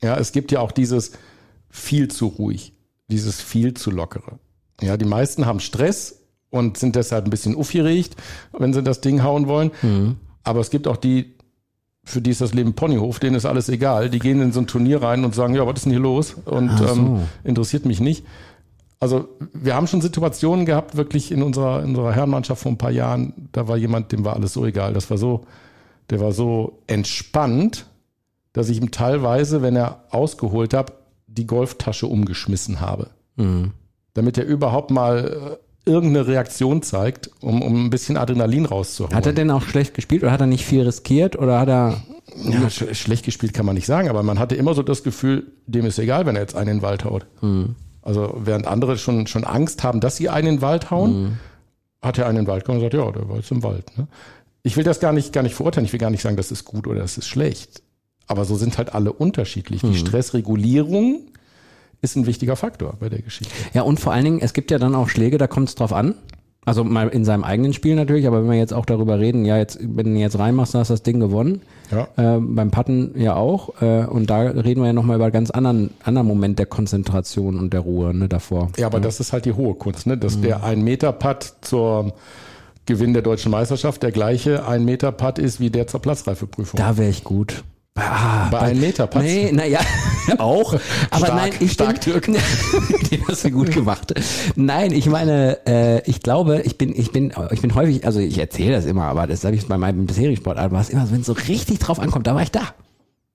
Ja, 0.01 0.17
es 0.17 0.31
gibt 0.31 0.51
ja 0.51 0.59
auch 0.61 0.71
dieses 0.71 1.11
viel 1.69 2.07
zu 2.07 2.27
ruhig, 2.27 2.73
dieses 3.09 3.41
viel 3.41 3.73
zu 3.75 3.91
lockere. 3.91 4.39
Ja, 4.81 4.97
die 4.97 5.05
meisten 5.05 5.45
haben 5.45 5.59
Stress 5.59 6.21
und 6.49 6.77
sind 6.77 6.95
deshalb 6.95 7.25
ein 7.25 7.29
bisschen 7.29 7.55
aufgeregt, 7.55 8.15
wenn 8.57 8.73
sie 8.73 8.81
das 8.81 9.01
Ding 9.01 9.21
hauen 9.23 9.47
wollen. 9.47 9.71
Aber 10.43 10.59
es 10.61 10.69
gibt 10.71 10.87
auch 10.87 10.97
die, 10.97 11.35
für 12.03 12.21
die 12.21 12.31
ist 12.31 12.41
das 12.41 12.53
Leben 12.55 12.73
Ponyhof, 12.73 13.19
denen 13.19 13.35
ist 13.35 13.45
alles 13.45 13.69
egal. 13.69 14.09
Die 14.09 14.17
gehen 14.19 14.41
in 14.41 14.51
so 14.51 14.61
ein 14.61 14.67
Turnier 14.67 15.03
rein 15.03 15.23
und 15.25 15.35
sagen, 15.35 15.53
ja, 15.53 15.67
was 15.67 15.75
ist 15.75 15.83
denn 15.85 15.91
hier 15.91 16.01
los? 16.01 16.35
Und 16.45 16.75
so. 16.77 16.87
ähm, 16.87 17.21
interessiert 17.43 17.85
mich 17.85 17.99
nicht. 17.99 18.25
Also 18.99 19.29
wir 19.53 19.75
haben 19.75 19.87
schon 19.87 20.01
Situationen 20.01 20.65
gehabt, 20.65 20.97
wirklich 20.97 21.31
in 21.31 21.41
unserer, 21.41 21.83
in 21.83 21.89
unserer 21.89 22.13
Herrenmannschaft 22.13 22.61
vor 22.61 22.71
ein 22.71 22.77
paar 22.77 22.91
Jahren, 22.91 23.49
da 23.53 23.67
war 23.67 23.77
jemand, 23.77 24.11
dem 24.11 24.25
war 24.25 24.35
alles 24.35 24.53
so 24.53 24.65
egal. 24.65 24.93
Das 24.93 25.09
war 25.09 25.17
so, 25.17 25.45
der 26.09 26.19
war 26.19 26.33
so 26.33 26.81
entspannt, 26.87 27.85
dass 28.51 28.67
ich 28.69 28.81
ihm 28.81 28.91
teilweise, 28.91 29.61
wenn 29.61 29.75
er 29.75 30.03
ausgeholt 30.09 30.73
hat, 30.73 30.93
die 31.27 31.47
Golftasche 31.47 32.07
umgeschmissen 32.07 32.81
habe. 32.81 33.11
Damit 34.15 34.37
er 34.37 34.45
überhaupt 34.45 34.91
mal 34.91 35.59
äh, 35.85 35.89
irgendeine 35.89 36.27
Reaktion 36.27 36.81
zeigt, 36.81 37.29
um, 37.41 37.61
um 37.61 37.85
ein 37.85 37.89
bisschen 37.89 38.17
Adrenalin 38.17 38.65
rauszuholen. 38.65 39.15
Hat 39.15 39.25
er 39.25 39.33
denn 39.33 39.49
auch 39.49 39.61
schlecht 39.61 39.93
gespielt 39.93 40.23
oder 40.23 40.31
hat 40.33 40.41
er 40.41 40.47
nicht 40.47 40.65
viel 40.65 40.81
riskiert 40.81 41.37
oder 41.37 41.59
hat 41.59 41.69
er. 41.69 42.03
ja, 42.43 42.69
sch 42.69 42.83
schlecht 42.93 43.23
gespielt 43.23 43.53
kann 43.53 43.65
man 43.65 43.75
nicht 43.75 43.85
sagen, 43.85 44.09
aber 44.09 44.23
man 44.23 44.39
hatte 44.39 44.55
immer 44.55 44.73
so 44.73 44.83
das 44.83 45.03
Gefühl, 45.03 45.53
dem 45.67 45.85
ist 45.85 45.99
egal, 45.99 46.25
wenn 46.25 46.35
er 46.35 46.41
jetzt 46.41 46.55
einen 46.55 46.69
in 46.69 46.77
den 46.77 46.81
Wald 46.81 47.05
haut. 47.05 47.25
Also 48.09 48.33
während 48.43 48.65
andere 48.65 48.97
schon, 48.97 49.27
schon 49.27 49.43
Angst 49.43 49.83
haben, 49.83 49.99
dass 49.99 50.17
sie 50.17 50.29
einen 50.29 50.47
in 50.47 50.55
den 50.55 50.61
Wald 50.63 50.89
hauen, 50.89 51.37
hat 52.01 52.17
er 52.17 52.25
einen 52.25 52.39
in 52.39 52.45
den 52.45 52.47
Wald 52.47 52.63
gekommen 52.63 52.79
und 52.79 52.89
gesagt, 52.89 53.05
ja, 53.05 53.11
der 53.11 53.29
war 53.29 53.35
jetzt 53.35 53.51
im 53.51 53.61
Wald. 53.61 53.95
Ne? 53.99 54.07
Ich 54.63 54.77
will 54.77 54.83
das 54.83 54.99
gar 54.99 55.13
nicht, 55.13 55.31
gar 55.31 55.43
nicht 55.43 55.53
verurteilen, 55.53 55.85
ich 55.85 55.93
will 55.93 55.99
gar 55.99 56.09
nicht 56.09 56.23
sagen, 56.23 56.35
das 56.35 56.49
ist 56.49 56.65
gut 56.65 56.87
oder 56.87 57.01
das 57.01 57.19
ist 57.19 57.27
schlecht. 57.27 57.83
Aber 58.25 58.45
so 58.45 58.55
sind 58.55 58.79
halt 58.79 58.95
alle 58.95 59.13
unterschiedlich. 59.13 59.81
Die 59.81 59.95
Stressregulierung 59.95 61.21
ist 62.01 62.15
ein 62.15 62.25
wichtiger 62.25 62.55
Faktor 62.55 62.95
bei 62.99 63.09
der 63.09 63.21
Geschichte. 63.21 63.53
Ja, 63.73 63.83
und 63.83 63.99
vor 63.99 64.11
allen 64.11 64.25
Dingen, 64.25 64.39
es 64.41 64.53
gibt 64.53 64.71
ja 64.71 64.79
dann 64.79 64.95
auch 64.95 65.07
Schläge, 65.07 65.37
da 65.37 65.45
kommt 65.45 65.69
es 65.69 65.75
drauf 65.75 65.93
an. 65.93 66.15
Also 66.69 66.83
mal 66.83 67.07
in 67.07 67.25
seinem 67.25 67.43
eigenen 67.43 67.73
Spiel 67.73 67.95
natürlich, 67.95 68.27
aber 68.27 68.43
wenn 68.43 68.51
wir 68.51 68.57
jetzt 68.59 68.75
auch 68.75 68.85
darüber 68.85 69.17
reden, 69.17 69.43
ja, 69.43 69.57
jetzt, 69.57 69.79
wenn 69.81 70.13
du 70.13 70.19
jetzt 70.19 70.37
reinmachst, 70.37 70.75
dann 70.75 70.81
hast 70.81 70.89
du 70.89 70.93
das 70.93 71.01
Ding 71.01 71.19
gewonnen. 71.19 71.63
Ja. 71.89 72.07
Äh, 72.15 72.39
beim 72.39 72.69
Putten 72.69 73.19
ja 73.19 73.35
auch. 73.35 73.81
Äh, 73.81 74.05
und 74.05 74.29
da 74.29 74.41
reden 74.41 74.81
wir 74.81 74.85
ja 74.85 74.93
nochmal 74.93 75.15
über 75.15 75.25
einen 75.25 75.33
ganz 75.33 75.49
anderen, 75.49 75.89
anderen 76.03 76.27
Moment 76.27 76.59
der 76.59 76.67
Konzentration 76.67 77.57
und 77.57 77.73
der 77.73 77.79
Ruhe 77.79 78.13
ne, 78.13 78.29
davor. 78.29 78.69
Ja, 78.77 78.85
aber 78.85 78.99
das 78.99 79.19
ist 79.19 79.33
halt 79.33 79.45
die 79.45 79.53
hohe 79.53 79.73
Kunst, 79.73 80.05
ne? 80.05 80.15
dass 80.15 80.41
der 80.41 80.63
ein 80.63 80.83
Meter 80.83 81.11
Putt 81.11 81.55
zur 81.61 82.13
Gewinn 82.85 83.13
der 83.13 83.23
deutschen 83.23 83.51
Meisterschaft 83.51 84.03
der 84.03 84.11
gleiche 84.11 84.67
ein 84.67 84.85
Meter 84.85 85.11
Putt 85.11 85.39
ist 85.39 85.59
wie 85.59 85.71
der 85.71 85.87
zur 85.87 86.03
Platzreifeprüfung. 86.03 86.77
Da 86.77 86.99
wäre 86.99 87.09
ich 87.09 87.23
gut. 87.23 87.63
Ah, 87.95 88.47
Bei 88.49 88.59
einem 88.59 88.79
Meter 88.79 89.07
Putts? 89.07 89.25
Nee, 89.25 89.51
naja, 89.51 89.79
auch. 90.37 90.73
Aber 91.11 91.25
Stark, 91.25 91.35
nein, 91.35 91.51
ich 91.59 91.71
stark, 91.73 91.99
bin, 92.01 92.37
Den 93.11 93.23
hast 93.27 93.43
du 93.43 93.51
gut 93.51 93.71
gemacht. 93.71 94.13
Nein, 94.55 94.91
ich 94.93 95.07
meine, 95.07 95.57
äh, 95.67 96.01
ich 96.09 96.21
glaube, 96.21 96.61
ich 96.61 96.77
bin, 96.77 96.95
ich 96.97 97.11
bin, 97.11 97.33
ich 97.51 97.61
bin 97.61 97.75
häufig, 97.75 98.05
also 98.05 98.19
ich 98.19 98.37
erzähle 98.37 98.73
das 98.73 98.85
immer, 98.85 99.03
aber 99.05 99.27
das 99.27 99.43
habe 99.43 99.55
ich 99.55 99.67
bei 99.67 99.77
meinem 99.77 100.05
bisherigen 100.05 100.37
Sportart, 100.37 100.71
war 100.71 100.81
es 100.81 100.89
immer 100.89 101.05
so, 101.07 101.11
wenn 101.13 101.21
es 101.21 101.27
so 101.27 101.33
richtig 101.33 101.79
drauf 101.79 101.99
ankommt, 101.99 102.27
da 102.27 102.35
war 102.35 102.41
ich 102.43 102.51
da. 102.51 102.61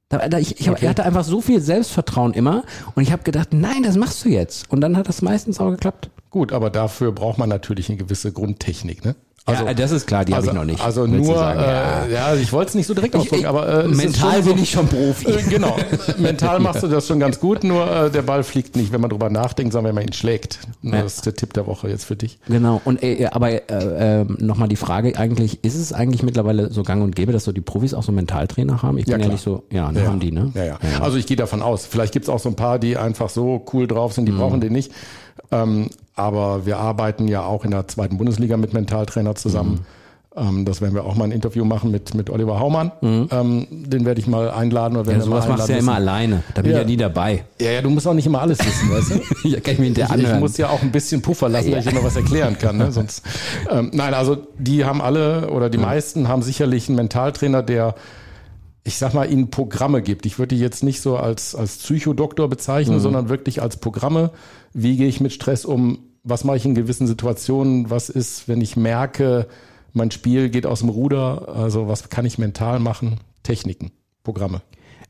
Da, 0.09 0.29
da, 0.29 0.39
ich, 0.39 0.61
ich 0.61 0.71
Okay. 0.71 0.89
hatte 0.89 1.05
einfach 1.05 1.25
so 1.25 1.41
viel 1.41 1.61
Selbstvertrauen 1.61 2.33
immer 2.33 2.63
und 2.95 3.03
ich 3.03 3.13
habe 3.13 3.23
gedacht, 3.23 3.49
nein, 3.53 3.83
das 3.83 3.97
machst 3.97 4.25
du 4.25 4.29
jetzt. 4.29 4.71
Und 4.71 4.81
dann 4.81 4.97
hat 4.97 5.09
das 5.09 5.21
meistens 5.23 5.61
auch 5.61 5.71
geklappt. 5.71 6.11
Gut, 6.31 6.53
aber 6.53 6.71
dafür 6.71 7.13
braucht 7.13 7.39
man 7.39 7.49
natürlich 7.49 7.89
eine 7.89 7.99
gewisse 7.99 8.33
Grundtechnik, 8.33 9.05
ne? 9.05 9.15
Ja, 9.47 9.75
das 9.75 9.91
ist 9.93 10.07
klar, 10.07 10.25
die 10.25 10.33
also, 10.33 10.49
habe 10.49 10.57
ich 10.57 10.61
noch 10.63 10.73
nicht. 10.73 10.83
Also 10.85 11.07
nur, 11.07 11.37
äh, 11.37 12.13
ja. 12.13 12.35
ich 12.35 12.51
wollte 12.53 12.71
es 12.71 12.75
nicht 12.75 12.87
so 12.87 12.95
direkt 12.95 13.15
ausdrücken, 13.15 13.45
aber 13.45 13.85
äh, 13.85 13.89
mental 13.89 14.43
bin 14.43 14.57
so- 14.57 14.63
ich 14.63 14.71
schon 14.71 14.89
Profi. 14.89 15.27
Äh, 15.31 15.43
genau, 15.51 15.77
mental 16.19 16.61
machst 16.61 16.83
du 16.83 16.89
das 16.89 17.07
schon 17.07 17.21
ganz 17.21 17.41
gut, 17.41 17.63
nur 17.63 17.91
äh, 17.91 18.11
der 18.11 18.23
Ball 18.23 18.43
fliegt 18.43 18.75
nicht, 18.77 18.91
wenn 18.93 19.03
man 19.03 19.11
drüber 19.11 19.29
nachdenkt, 19.29 19.73
sondern 19.75 19.91
wenn 19.91 19.97
man 19.97 20.05
ihn 20.07 20.13
schlägt. 20.15 20.61
Ja. 20.83 21.03
Das 21.03 21.17
ist 21.17 21.27
der 21.27 21.35
Tipp 21.35 21.53
der 21.53 21.67
Woche 21.67 21.89
jetzt 21.91 22.05
für 22.05 22.17
dich. 22.17 22.39
Genau, 22.49 22.81
und 22.87 23.03
äh, 23.03 23.27
aber 23.31 23.51
äh, 23.51 24.21
äh, 24.21 24.25
nochmal 24.25 24.69
die 24.69 24.77
Frage 24.77 25.17
eigentlich, 25.19 25.63
ist 25.63 25.75
es 25.77 25.93
eigentlich 25.93 26.23
mittlerweile 26.23 26.71
so 26.73 26.83
gang 26.83 27.03
und 27.03 27.15
gäbe, 27.15 27.33
dass 27.33 27.45
so 27.45 27.53
die 27.53 27.61
Profis 27.61 27.93
auch 27.93 28.03
so 28.03 28.13
Mentaltrainer 28.13 28.83
haben? 28.83 28.97
Ich 28.97 29.05
bin 29.05 29.13
ja, 29.13 29.19
klar. 29.19 29.31
nicht 29.31 29.43
so, 29.45 29.65
ja, 29.71 29.93
ne, 29.93 30.07
haben 30.07 30.21
die, 30.21 30.33
ne? 30.33 30.53
Ja, 30.55 30.65
ja. 30.65 30.79
Also 31.01 31.19
ich 31.19 31.27
gehe 31.27 31.37
davon 31.37 31.61
aus. 31.61 31.85
Vielleicht 31.85 32.13
gibt 32.15 32.25
es 32.25 32.29
auch 32.31 32.39
so 32.41 32.49
ein 32.49 32.57
paar, 32.57 32.79
die 32.79 32.97
einfach 32.97 33.29
so 33.29 33.65
cool 33.75 33.87
drauf 33.87 34.15
sind, 34.15 34.25
die 34.27 34.33
Mhm. 34.33 34.39
brauchen 34.39 34.61
den 34.63 34.73
nicht. 34.73 34.91
Ähm, 35.51 35.91
aber 36.17 36.67
wir 36.67 36.79
arbeiten 36.79 37.29
ja 37.29 37.43
auch 37.45 37.65
in 37.65 37.71
der 37.73 37.89
zweiten 37.89 38.19
Bundesliga 38.19 38.57
mit 38.57 38.73
Mentaltrainer 38.73 39.35
zusammen. 39.35 39.81
Ähm, 40.37 40.65
das 40.65 40.81
werden 40.81 40.95
wir 40.95 41.05
auch 41.05 41.15
mal 41.15 41.25
ein 41.27 41.31
Interview 41.33 41.65
machen 41.65 41.93
mit, 41.93 42.15
mit 42.15 42.29
Oliver 42.29 42.59
Haumann. 42.59 42.91
Ähm, 43.03 43.67
den 43.71 44.05
werde 44.05 44.21
ich 44.21 44.27
mal 44.27 44.51
einladen. 44.51 44.97
Oder 44.97 45.07
wenn 45.07 45.15
Mhm. 45.15 45.21
Ja, 45.21 45.25
sowas 45.27 45.47
machst 45.49 45.69
du 45.69 45.73
ja 45.75 45.79
immer 45.79 45.95
alleine. 45.95 46.43
Da 46.55 46.63
bin 46.63 46.73
ich 46.73 46.75
Ja. 46.77 46.83
ja 46.83 46.87
nie 46.89 46.97
dabei. 46.97 47.45
Ja, 47.61 47.71
ja, 47.71 47.83
du 47.83 47.91
musst 47.91 48.07
auch 48.09 48.15
nicht 48.15 48.27
immer 48.27 48.41
alles 48.43 48.59
wissen, 48.59 48.91
weißt 48.91 49.11
du? 49.11 49.49
Ja, 49.49 49.61
kann 49.61 49.75
ich 49.75 49.79
mir 49.79 49.85
hinterher 49.87 50.11
Ich, 50.17 50.21
ich 50.23 50.25
anhören. 50.27 50.41
muss 50.41 50.57
ja 50.57 50.71
auch 50.71 50.83
ein 50.83 50.91
bisschen 50.91 51.23
Puffer 51.23 51.49
lassen, 51.49 51.71
dass 51.71 51.87
ich 51.87 51.93
immer 51.93 52.03
was 52.03 52.17
erklären 52.17 52.59
kann. 52.59 52.79
Ne? 52.79 52.91
Sonst, 52.91 53.23
ähm, 53.71 53.91
nein, 53.93 54.13
also 54.15 54.37
die 54.59 54.85
haben 54.85 55.01
alle 55.01 55.51
oder 55.51 55.71
die 55.71 55.79
meisten 55.79 56.27
haben 56.27 56.43
sicherlich 56.43 56.89
einen 56.89 56.97
Mentaltrainer, 56.97 57.63
der, 57.63 57.95
ich 58.85 58.99
sag 58.99 59.15
mal, 59.15 59.31
ihnen 59.31 59.51
Programme 59.51 60.03
gibt. 60.03 60.27
Ich 60.27 60.39
würde 60.39 60.55
die 60.55 60.61
jetzt 60.61 60.85
nicht 60.85 61.01
so 61.01 61.17
als, 61.17 61.55
als 61.55 61.79
Psychodoktor 61.79 62.49
bezeichnen, 62.49 63.01
sondern 63.01 63.31
wirklich 63.31 63.63
als 63.63 63.79
Programme. 63.79 64.31
Wie 64.75 64.97
gehe 64.97 65.09
ich 65.09 65.21
mit 65.21 65.33
Stress 65.33 65.65
um? 65.65 66.01
Was 66.23 66.45
mache 66.45 66.59
ich 66.59 66.67
in 66.67 66.75
gewissen 66.75 67.07
Situationen? 67.07 67.89
Was 67.89 68.11
ist, 68.11 68.47
wenn 68.47 68.61
ich 68.61 68.77
merke, 68.77 69.49
mein 69.95 70.11
Spiel 70.11 70.51
geht 70.51 70.67
aus 70.67 70.81
dem 70.81 70.91
Ruder? 70.91 71.49
Also 71.49 71.89
was 71.89 72.11
kann 72.11 72.27
ich 72.27 72.39
mental 72.39 72.79
machen? 72.79 73.21
Techniken, 73.43 73.91
Programme. 74.23 74.61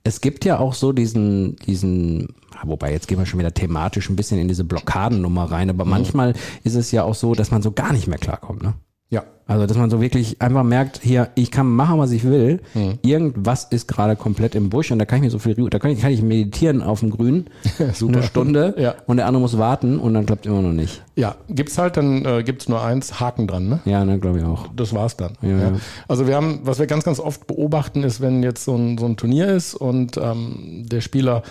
Es 0.05 0.21
gibt 0.21 0.45
ja 0.45 0.59
auch 0.59 0.75
so 0.75 0.93
diesen, 0.93 1.57
diesen, 1.57 2.35
wobei 2.63 2.93
jetzt 2.93 3.09
gehen 3.09 3.19
wir 3.19 3.27
schon 3.27 3.41
wieder 3.41 3.55
thematisch 3.55 4.09
ein 4.09 4.17
bisschen 4.17 4.39
in 4.39 4.49
diese 4.49 4.65
Blockadennummer 4.65 5.51
rein, 5.51 5.71
aber 5.71 5.85
manchmal 5.85 6.35
ist 6.63 6.75
es 6.75 6.93
ja 6.93 7.05
auch 7.05 7.15
so, 7.15 7.35
dass 7.35 7.51
man 7.51 7.63
so 7.63 7.73
gar 7.73 7.93
nicht 7.93 8.07
mehr 8.07 8.19
klarkommt, 8.19 8.63
ne? 8.63 8.75
Ja, 9.15 9.23
Also, 9.47 9.67
dass 9.67 9.77
man 9.77 9.91
so 9.91 10.01
wirklich 10.01 10.41
einfach 10.41 10.63
merkt, 10.65 11.01
hier, 11.03 11.29
ich 11.35 11.51
kann 11.51 11.69
machen, 11.69 11.99
was 11.99 12.11
ich 12.13 12.25
will. 12.25 12.61
Irgendwas 13.03 13.65
ist 13.65 13.87
gerade 13.87 14.17
komplett 14.17 14.55
im 14.55 14.71
Busch 14.71 14.91
und 14.91 14.99
da 14.99 15.05
kann 15.05 15.19
ich 15.19 15.25
mir 15.25 15.31
so 15.31 15.39
viel, 15.39 15.55
da 15.69 15.79
kann 15.79 15.91
ich, 15.91 16.01
kann 16.01 16.11
ich 16.11 16.23
meditieren 16.23 16.83
auf 16.83 17.01
dem 17.01 17.11
Grün. 17.11 17.45
Super. 17.93 18.15
Eine 18.15 18.23
Stunde. 18.23 18.75
Ja. 18.79 18.95
Und 19.07 19.19
der 19.19 19.27
andere 19.27 19.43
muss 19.43 19.59
warten 19.59 19.99
und 19.99 20.15
dann 20.15 20.25
klappt 20.27 20.47
immer 20.47 20.63
noch 20.63 20.73
nicht. 20.73 21.03
ja, 21.15 21.37
gibt's 21.49 21.77
halt, 21.79 21.97
dann 21.97 22.25
äh, 22.25 22.43
gibt's 22.43 22.69
nur 22.69 22.83
eins, 22.83 23.21
Haken 23.21 23.47
dran, 23.47 23.69
ne? 23.69 23.81
Ja, 23.85 24.05
ne, 24.05 24.19
glaube 24.19 24.39
ich 24.39 24.45
auch. 24.45 24.67
das 24.75 24.95
war's 24.95 25.17
dann. 25.17 25.35
Ja, 25.43 25.49
Ja, 25.49 25.59
ja. 25.59 25.73
Also 26.09 26.27
wir 26.27 26.35
haben, 26.37 26.61
was 26.65 26.79
wir 26.79 26.87
ganz, 26.87 27.05
ganz 27.05 27.21
oft 27.21 27.47
beobachten, 27.47 28.03
ist, 28.03 28.21
wenn 28.21 28.43
jetzt 28.43 28.65
so 28.65 28.75
ein, 28.75 28.99
so 28.99 29.07
ein 29.07 29.17
Turnier 29.17 29.49
ist 29.49 29.75
und 29.75 30.17
ähm, 30.17 30.87
der 30.91 31.03
Spieler 31.03 31.43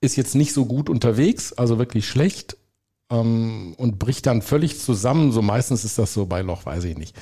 ist 0.00 0.16
jetzt 0.16 0.34
nicht 0.34 0.52
so 0.52 0.64
gut 0.66 0.88
unterwegs, 0.90 1.52
also 1.52 1.78
wirklich 1.78 2.08
schlecht 2.08 2.56
ähm, 3.10 3.74
und 3.76 3.98
bricht 3.98 4.26
dann 4.26 4.42
völlig 4.42 4.78
zusammen. 4.80 5.32
So 5.32 5.42
meistens 5.42 5.84
ist 5.84 5.98
das 5.98 6.12
so 6.14 6.26
bei 6.26 6.42
Loch, 6.42 6.66
weiß 6.66 6.84
ich 6.84 6.96
nicht, 6.98 7.16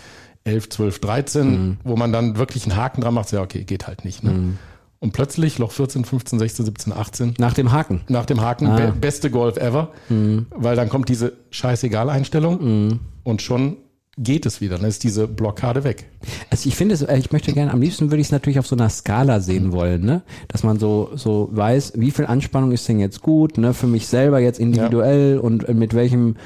11, 0.45 0.69
12, 0.71 0.99
13, 1.01 1.51
Mhm. 1.51 1.77
wo 1.85 1.97
man 1.97 2.13
dann 2.13 2.37
wirklich 2.37 2.65
einen 2.65 2.77
Haken 2.77 3.01
dran 3.03 3.15
macht, 3.15 3.33
ja 3.33 3.43
okay, 3.43 3.65
geht 3.65 3.87
halt 3.87 4.05
nicht. 4.05 4.23
Ne? 4.23 4.57
Und 5.01 5.13
plötzlich 5.13 5.59
Loch 5.59 5.73
14, 5.73 6.05
15, 6.05 6.39
16, 6.39 6.65
17, 6.65 6.93
18, 6.93 7.35
Nach 7.39 7.53
dem 7.53 7.73
Haken. 7.73 8.01
nach 8.09 8.25
dem 8.27 8.41
Haken, 8.41 8.67
Ah. 8.69 8.77
be 8.77 8.93
beste 8.93 9.31
Golf 9.31 9.57
ever, 9.59 9.91
weil 10.09 10.77
dann 10.77 10.89
kommt 10.89 11.09
diese 11.09 11.33
Scheißegal-Einstellung 11.51 13.01
und 13.23 13.43
schon 13.43 13.77
geht 14.17 14.47
es 14.47 14.61
wieder. 14.61 14.77
Dann 14.79 14.87
ist 14.89 15.03
diese 15.05 15.27
Blockade 15.27 15.83
weg. 15.85 16.07
Also 16.51 16.69
ich 16.69 16.77
finde 16.77 16.95
es, 16.95 17.03
äh, 17.03 17.17
ich 17.19 17.33
möchte 17.33 17.53
gerne, 17.53 17.73
am 17.73 17.81
liebsten 17.81 18.11
würde 18.11 18.21
ich 18.21 18.29
es 18.29 18.33
natürlich 18.33 18.59
auf 18.59 18.67
so 18.67 18.77
einer 18.77 18.89
Skala 18.89 19.41
sehen 19.41 19.73
wollen, 19.73 20.05
ne? 20.05 20.23
Dass 20.49 20.63
man 20.63 20.79
so, 20.79 21.11
so 21.15 21.49
weiß, 21.53 21.95
wie 21.97 22.11
viel 22.11 22.27
Anspannung 22.27 22.73
ist 22.73 22.89
denn 22.89 23.01
jetzt 23.01 23.23
gut, 23.23 23.59
ne? 23.59 23.75
Für 23.75 23.87
mich 23.87 24.07
selber 24.07 24.39
jetzt 24.39 24.61
individuell 24.61 25.39
und 25.39 25.69
äh, 25.69 25.75
mit 25.75 25.95
welchem, 25.95 26.37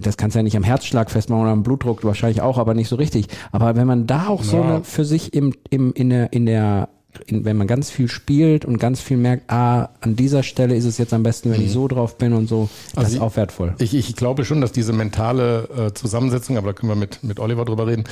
das 0.00 0.16
kannst 0.16 0.34
du 0.36 0.38
ja 0.38 0.42
nicht 0.44 0.56
am 0.56 0.62
Herzschlag 0.62 1.10
festmachen 1.10 1.42
oder 1.42 1.50
am 1.52 1.62
Blutdruck 1.64 2.04
wahrscheinlich 2.04 2.40
auch, 2.40 2.56
aber 2.58 2.72
nicht 2.74 2.88
so 2.88 2.96
richtig. 2.96 3.26
Aber 3.52 3.76
wenn 3.76 3.86
man 3.86 4.06
da 4.06 4.28
auch 4.28 4.42
so 4.42 4.58
Ja. 4.58 4.62
eine 4.62 4.84
für 4.84 5.04
sich 5.04 5.34
im, 5.34 5.52
im, 5.70 5.92
in 5.92 6.10
der, 6.10 6.32
in 6.32 6.46
der, 6.46 6.88
wenn 7.28 7.56
man 7.56 7.66
ganz 7.66 7.90
viel 7.90 8.08
spielt 8.08 8.64
und 8.64 8.78
ganz 8.78 9.00
viel 9.00 9.16
merkt, 9.16 9.50
ah, 9.50 9.90
an 10.00 10.16
dieser 10.16 10.42
Stelle 10.42 10.74
ist 10.74 10.84
es 10.84 10.98
jetzt 10.98 11.12
am 11.12 11.22
besten, 11.22 11.50
wenn 11.50 11.62
ich 11.62 11.72
so 11.72 11.88
drauf 11.88 12.18
bin 12.18 12.32
und 12.32 12.48
so, 12.48 12.68
das 12.94 13.04
Also 13.04 13.16
ist 13.16 13.22
auch 13.22 13.36
wertvoll. 13.36 13.74
Ich, 13.78 13.94
ich 13.94 14.16
glaube 14.16 14.44
schon, 14.44 14.60
dass 14.60 14.72
diese 14.72 14.92
mentale 14.92 15.68
äh, 15.76 15.94
Zusammensetzung, 15.94 16.56
aber 16.56 16.68
da 16.68 16.72
können 16.72 16.90
wir 16.90 16.96
mit, 16.96 17.22
mit 17.22 17.40
Oliver 17.40 17.64
drüber 17.64 17.86
reden, 17.86 18.04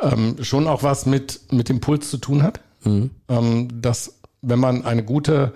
ähm, 0.00 0.36
schon 0.42 0.66
auch 0.66 0.82
was 0.82 1.06
mit, 1.06 1.40
mit 1.52 1.68
dem 1.68 1.80
Puls 1.80 2.10
zu 2.10 2.18
tun 2.18 2.42
hat. 2.42 2.60
Ähm, 3.28 3.68
dass, 3.80 4.20
wenn 4.42 4.60
man 4.60 4.84
eine 4.84 5.02
gute, 5.02 5.52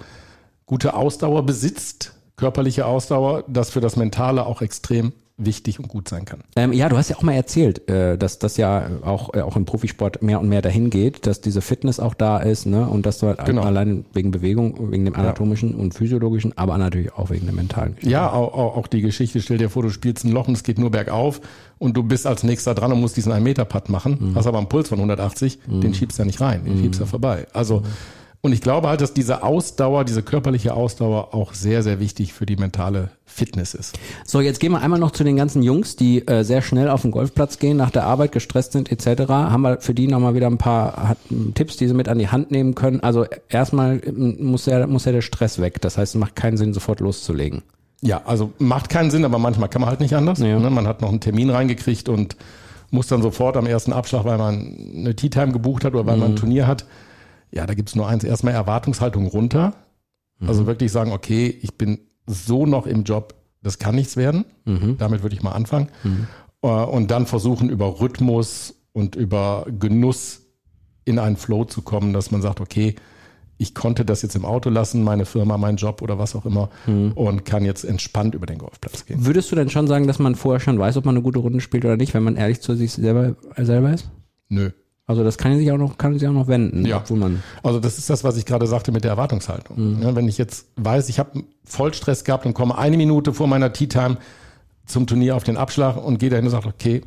gute 0.66 0.94
Ausdauer 0.94 1.46
besitzt, 1.46 2.12
körperliche 2.36 2.86
Ausdauer, 2.86 3.44
das 3.46 3.70
für 3.70 3.80
das 3.80 3.96
Mentale 3.96 4.46
auch 4.46 4.62
extrem 4.62 5.12
wichtig 5.44 5.78
und 5.80 5.88
gut 5.88 6.08
sein 6.08 6.24
kann. 6.24 6.40
Ähm, 6.56 6.72
ja, 6.72 6.88
du 6.88 6.96
hast 6.96 7.08
ja 7.08 7.16
auch 7.16 7.22
mal 7.22 7.32
erzählt, 7.32 7.88
äh, 7.88 8.16
dass 8.18 8.38
das 8.38 8.56
ja 8.56 8.88
auch, 9.02 9.34
äh, 9.34 9.40
auch 9.40 9.56
im 9.56 9.64
Profisport 9.64 10.22
mehr 10.22 10.40
und 10.40 10.48
mehr 10.48 10.62
dahin 10.62 10.90
geht, 10.90 11.26
dass 11.26 11.40
diese 11.40 11.60
Fitness 11.60 11.98
auch 11.98 12.14
da 12.14 12.38
ist, 12.38 12.66
ne? 12.66 12.86
Und 12.86 13.06
dass 13.06 13.18
du 13.18 13.26
halt 13.26 13.44
Genau. 13.44 13.62
allein 13.62 14.04
wegen 14.12 14.30
Bewegung, 14.30 14.90
wegen 14.92 15.04
dem 15.04 15.14
anatomischen 15.14 15.74
und 15.74 15.94
physiologischen, 15.94 16.56
aber 16.56 16.78
natürlich 16.78 17.12
auch 17.14 17.30
wegen 17.30 17.46
dem 17.46 17.56
mentalen. 17.56 17.96
Ja, 18.02 18.30
auch, 18.30 18.76
auch, 18.76 18.86
die 18.86 19.00
Geschichte, 19.00 19.40
stell 19.40 19.58
dir 19.58 19.70
vor, 19.70 19.82
du 19.82 19.90
spielst 19.90 20.24
ein 20.24 20.32
Loch 20.32 20.46
und 20.48 20.54
es 20.54 20.62
geht 20.62 20.78
nur 20.78 20.90
bergauf 20.90 21.40
und 21.78 21.96
du 21.96 22.02
bist 22.02 22.26
als 22.26 22.42
nächster 22.42 22.74
dran 22.74 22.92
und 22.92 23.00
musst 23.00 23.16
diesen 23.16 23.32
1-Meter-Putt 23.32 23.88
machen, 23.88 24.32
hast 24.34 24.46
aber 24.46 24.58
einen 24.58 24.68
Puls 24.68 24.88
von 24.88 24.98
180, 24.98 25.58
den 25.66 25.94
schiebst 25.94 26.18
du 26.18 26.22
ja 26.22 26.26
nicht 26.26 26.40
rein, 26.40 26.64
den 26.64 26.78
schiebst 26.78 27.00
du 27.00 27.04
ja 27.04 27.08
vorbei. 27.10 27.46
Also, 27.52 27.82
und 28.42 28.52
ich 28.52 28.62
glaube 28.62 28.88
halt, 28.88 29.02
dass 29.02 29.12
diese 29.12 29.42
Ausdauer, 29.42 30.04
diese 30.04 30.22
körperliche 30.22 30.72
Ausdauer 30.72 31.34
auch 31.34 31.52
sehr, 31.52 31.82
sehr 31.82 32.00
wichtig 32.00 32.32
für 32.32 32.46
die 32.46 32.56
mentale 32.56 33.10
Fitness 33.26 33.74
ist. 33.74 33.98
So, 34.24 34.40
jetzt 34.40 34.60
gehen 34.60 34.72
wir 34.72 34.80
einmal 34.80 34.98
noch 34.98 35.10
zu 35.10 35.24
den 35.24 35.36
ganzen 35.36 35.62
Jungs, 35.62 35.94
die 35.96 36.26
äh, 36.26 36.42
sehr 36.42 36.62
schnell 36.62 36.88
auf 36.88 37.02
den 37.02 37.10
Golfplatz 37.10 37.58
gehen, 37.58 37.76
nach 37.76 37.90
der 37.90 38.04
Arbeit 38.04 38.32
gestresst 38.32 38.72
sind 38.72 38.90
etc. 38.90 39.28
Haben 39.28 39.62
wir 39.62 39.80
für 39.82 39.92
die 39.92 40.06
nochmal 40.06 40.34
wieder 40.34 40.46
ein 40.46 40.56
paar 40.56 41.08
hat, 41.08 41.18
Tipps, 41.54 41.76
die 41.76 41.86
sie 41.86 41.92
mit 41.92 42.08
an 42.08 42.18
die 42.18 42.28
Hand 42.28 42.50
nehmen 42.50 42.74
können. 42.74 43.00
Also 43.00 43.26
erstmal 43.50 44.00
ähm, 44.04 44.38
muss 44.42 44.64
ja, 44.64 44.86
muss 44.86 45.04
ja 45.04 45.12
der 45.12 45.20
Stress 45.20 45.60
weg. 45.60 45.82
Das 45.82 45.98
heißt, 45.98 46.14
es 46.14 46.18
macht 46.18 46.34
keinen 46.34 46.56
Sinn, 46.56 46.72
sofort 46.72 47.00
loszulegen. 47.00 47.62
Ja, 48.00 48.22
also 48.24 48.52
macht 48.58 48.88
keinen 48.88 49.10
Sinn, 49.10 49.26
aber 49.26 49.38
manchmal 49.38 49.68
kann 49.68 49.82
man 49.82 49.90
halt 49.90 50.00
nicht 50.00 50.14
anders. 50.14 50.38
Ja. 50.38 50.58
Ne? 50.58 50.70
Man 50.70 50.86
hat 50.86 51.02
noch 51.02 51.10
einen 51.10 51.20
Termin 51.20 51.50
reingekriegt 51.50 52.08
und 52.08 52.36
muss 52.90 53.06
dann 53.06 53.20
sofort 53.20 53.58
am 53.58 53.66
ersten 53.66 53.92
Abschlag, 53.92 54.24
weil 54.24 54.38
man 54.38 54.76
eine 54.96 55.14
Tea 55.14 55.28
Time 55.28 55.52
gebucht 55.52 55.84
hat 55.84 55.92
oder 55.92 56.06
weil 56.06 56.16
man 56.16 56.30
ein 56.30 56.36
Turnier 56.36 56.66
hat. 56.66 56.86
Ja, 57.52 57.66
da 57.66 57.74
gibt's 57.74 57.94
nur 57.96 58.06
eins. 58.08 58.24
Erstmal 58.24 58.54
Erwartungshaltung 58.54 59.26
runter. 59.26 59.74
Also 60.46 60.66
wirklich 60.66 60.90
sagen, 60.90 61.12
okay, 61.12 61.46
ich 61.60 61.74
bin 61.76 61.98
so 62.26 62.64
noch 62.64 62.86
im 62.86 63.04
Job, 63.04 63.34
das 63.62 63.78
kann 63.78 63.94
nichts 63.94 64.16
werden. 64.16 64.44
Damit 64.98 65.22
würde 65.22 65.34
ich 65.34 65.42
mal 65.42 65.52
anfangen. 65.52 65.88
Äh, 66.62 66.66
Und 66.68 67.10
dann 67.10 67.26
versuchen, 67.26 67.68
über 67.68 68.00
Rhythmus 68.00 68.74
und 68.92 69.16
über 69.16 69.66
Genuss 69.78 70.42
in 71.04 71.18
einen 71.18 71.36
Flow 71.36 71.64
zu 71.66 71.82
kommen, 71.82 72.12
dass 72.12 72.30
man 72.30 72.40
sagt, 72.40 72.60
okay, 72.60 72.94
ich 73.58 73.74
konnte 73.74 74.06
das 74.06 74.22
jetzt 74.22 74.34
im 74.36 74.46
Auto 74.46 74.70
lassen, 74.70 75.02
meine 75.02 75.26
Firma, 75.26 75.58
mein 75.58 75.76
Job 75.76 76.00
oder 76.00 76.18
was 76.18 76.34
auch 76.34 76.46
immer, 76.46 76.70
und 76.86 77.44
kann 77.44 77.64
jetzt 77.66 77.84
entspannt 77.84 78.34
über 78.34 78.46
den 78.46 78.56
Golfplatz 78.56 79.04
gehen. 79.04 79.26
Würdest 79.26 79.52
du 79.52 79.56
denn 79.56 79.68
schon 79.68 79.86
sagen, 79.86 80.06
dass 80.06 80.18
man 80.18 80.34
vorher 80.36 80.60
schon 80.60 80.78
weiß, 80.78 80.96
ob 80.96 81.04
man 81.04 81.14
eine 81.16 81.22
gute 81.22 81.40
Runde 81.40 81.60
spielt 81.60 81.84
oder 81.84 81.98
nicht, 81.98 82.14
wenn 82.14 82.22
man 82.22 82.36
ehrlich 82.36 82.62
zu 82.62 82.74
sich 82.74 82.92
selber, 82.92 83.36
selber 83.58 83.92
ist? 83.92 84.08
Nö. 84.48 84.70
Also 85.10 85.24
das 85.24 85.38
kann 85.38 85.58
sich 85.58 85.72
auch 85.72 85.76
noch, 85.76 85.98
kann 85.98 86.16
sich 86.16 86.28
auch 86.28 86.32
noch 86.32 86.46
wenden, 86.46 86.86
Ja. 86.86 86.98
obwohl 86.98 87.18
man. 87.18 87.42
Also 87.64 87.80
das 87.80 87.98
ist 87.98 88.08
das, 88.08 88.22
was 88.22 88.36
ich 88.36 88.46
gerade 88.46 88.68
sagte 88.68 88.92
mit 88.92 89.02
der 89.02 89.10
Erwartungshaltung. 89.10 90.00
Ja, 90.00 90.14
wenn 90.14 90.28
ich 90.28 90.38
jetzt 90.38 90.66
weiß, 90.76 91.08
ich 91.08 91.18
habe 91.18 91.42
Vollstress 91.64 92.22
gehabt 92.22 92.46
und 92.46 92.54
komme 92.54 92.78
eine 92.78 92.96
Minute 92.96 93.32
vor 93.32 93.48
meiner 93.48 93.72
Tea 93.72 93.88
Time 93.88 94.18
zum 94.86 95.08
Turnier 95.08 95.34
auf 95.34 95.42
den 95.42 95.56
Abschlag 95.56 95.96
und 95.96 96.18
gehe 96.20 96.30
dahin 96.30 96.44
und 96.44 96.52
sage, 96.52 96.68
okay, 96.68 97.02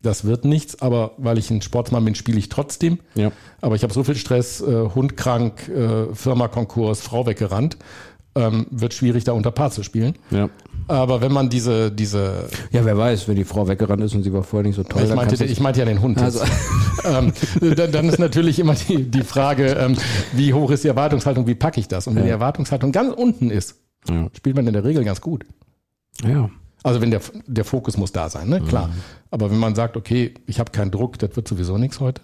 das 0.00 0.24
wird 0.24 0.46
nichts, 0.46 0.80
aber 0.80 1.10
weil 1.18 1.36
ich 1.36 1.50
ein 1.50 1.60
Sportsmann 1.60 2.02
bin, 2.06 2.14
spiele 2.14 2.38
ich 2.38 2.48
trotzdem. 2.48 2.98
Ja. 3.14 3.30
Aber 3.60 3.74
ich 3.74 3.82
habe 3.82 3.92
so 3.92 4.04
viel 4.04 4.16
Stress, 4.16 4.62
äh, 4.62 4.88
Hund 4.94 5.18
krank, 5.18 5.68
äh, 5.68 6.14
Firma 6.14 6.48
Konkurs, 6.48 7.02
Frau 7.02 7.26
weggerannt, 7.26 7.76
ähm, 8.36 8.66
wird 8.70 8.94
schwierig, 8.94 9.24
da 9.24 9.32
unter 9.32 9.50
Paar 9.50 9.70
zu 9.70 9.82
spielen. 9.82 10.14
Ja. 10.30 10.48
Aber 10.88 11.20
wenn 11.20 11.32
man 11.32 11.48
diese, 11.50 11.92
diese, 11.92 12.48
Ja, 12.72 12.84
wer 12.84 12.96
weiß, 12.96 13.28
wenn 13.28 13.36
die 13.36 13.44
Frau 13.44 13.68
weggerannt 13.68 14.02
ist 14.02 14.14
und 14.14 14.22
sie 14.22 14.32
war 14.32 14.42
vorher 14.42 14.66
nicht 14.66 14.76
so 14.76 14.82
toll. 14.82 15.02
ich 15.02 15.08
dann 15.08 15.16
meinte, 15.16 15.44
ich 15.44 15.60
meinte 15.60 15.80
ja 15.80 15.86
den 15.86 16.00
Hund. 16.00 16.18
Also- 16.20 16.40
ähm, 17.04 17.32
dann, 17.76 17.92
dann 17.92 18.08
ist 18.08 18.18
natürlich 18.18 18.58
immer 18.58 18.74
die, 18.74 19.04
die 19.04 19.22
Frage, 19.22 19.66
ähm, 19.72 19.96
wie 20.32 20.52
hoch 20.54 20.70
ist 20.70 20.84
die 20.84 20.88
Erwartungshaltung, 20.88 21.46
wie 21.46 21.54
packe 21.54 21.78
ich 21.78 21.88
das? 21.88 22.06
Und 22.06 22.16
wenn 22.16 22.24
die 22.24 22.30
Erwartungshaltung 22.30 22.90
ganz 22.92 23.12
unten 23.14 23.50
ist, 23.50 23.76
Ja. 24.08 24.28
spielt 24.36 24.56
man 24.56 24.66
in 24.66 24.72
der 24.72 24.84
Regel 24.84 25.04
ganz 25.04 25.20
gut. 25.20 25.44
ja. 26.24 26.50
Also 26.84 27.00
wenn 27.00 27.10
der, 27.10 27.20
der 27.48 27.64
Fokus 27.64 27.96
muss 27.96 28.12
da 28.12 28.28
sein, 28.28 28.48
ne? 28.48 28.60
klar. 28.60 28.90
Aber 29.32 29.50
wenn 29.50 29.58
man 29.58 29.74
sagt, 29.74 29.96
okay, 29.96 30.32
ich 30.46 30.60
habe 30.60 30.70
keinen 30.70 30.92
Druck, 30.92 31.18
das 31.18 31.34
wird 31.34 31.48
sowieso 31.48 31.76
nichts 31.76 31.98
heute. 31.98 32.22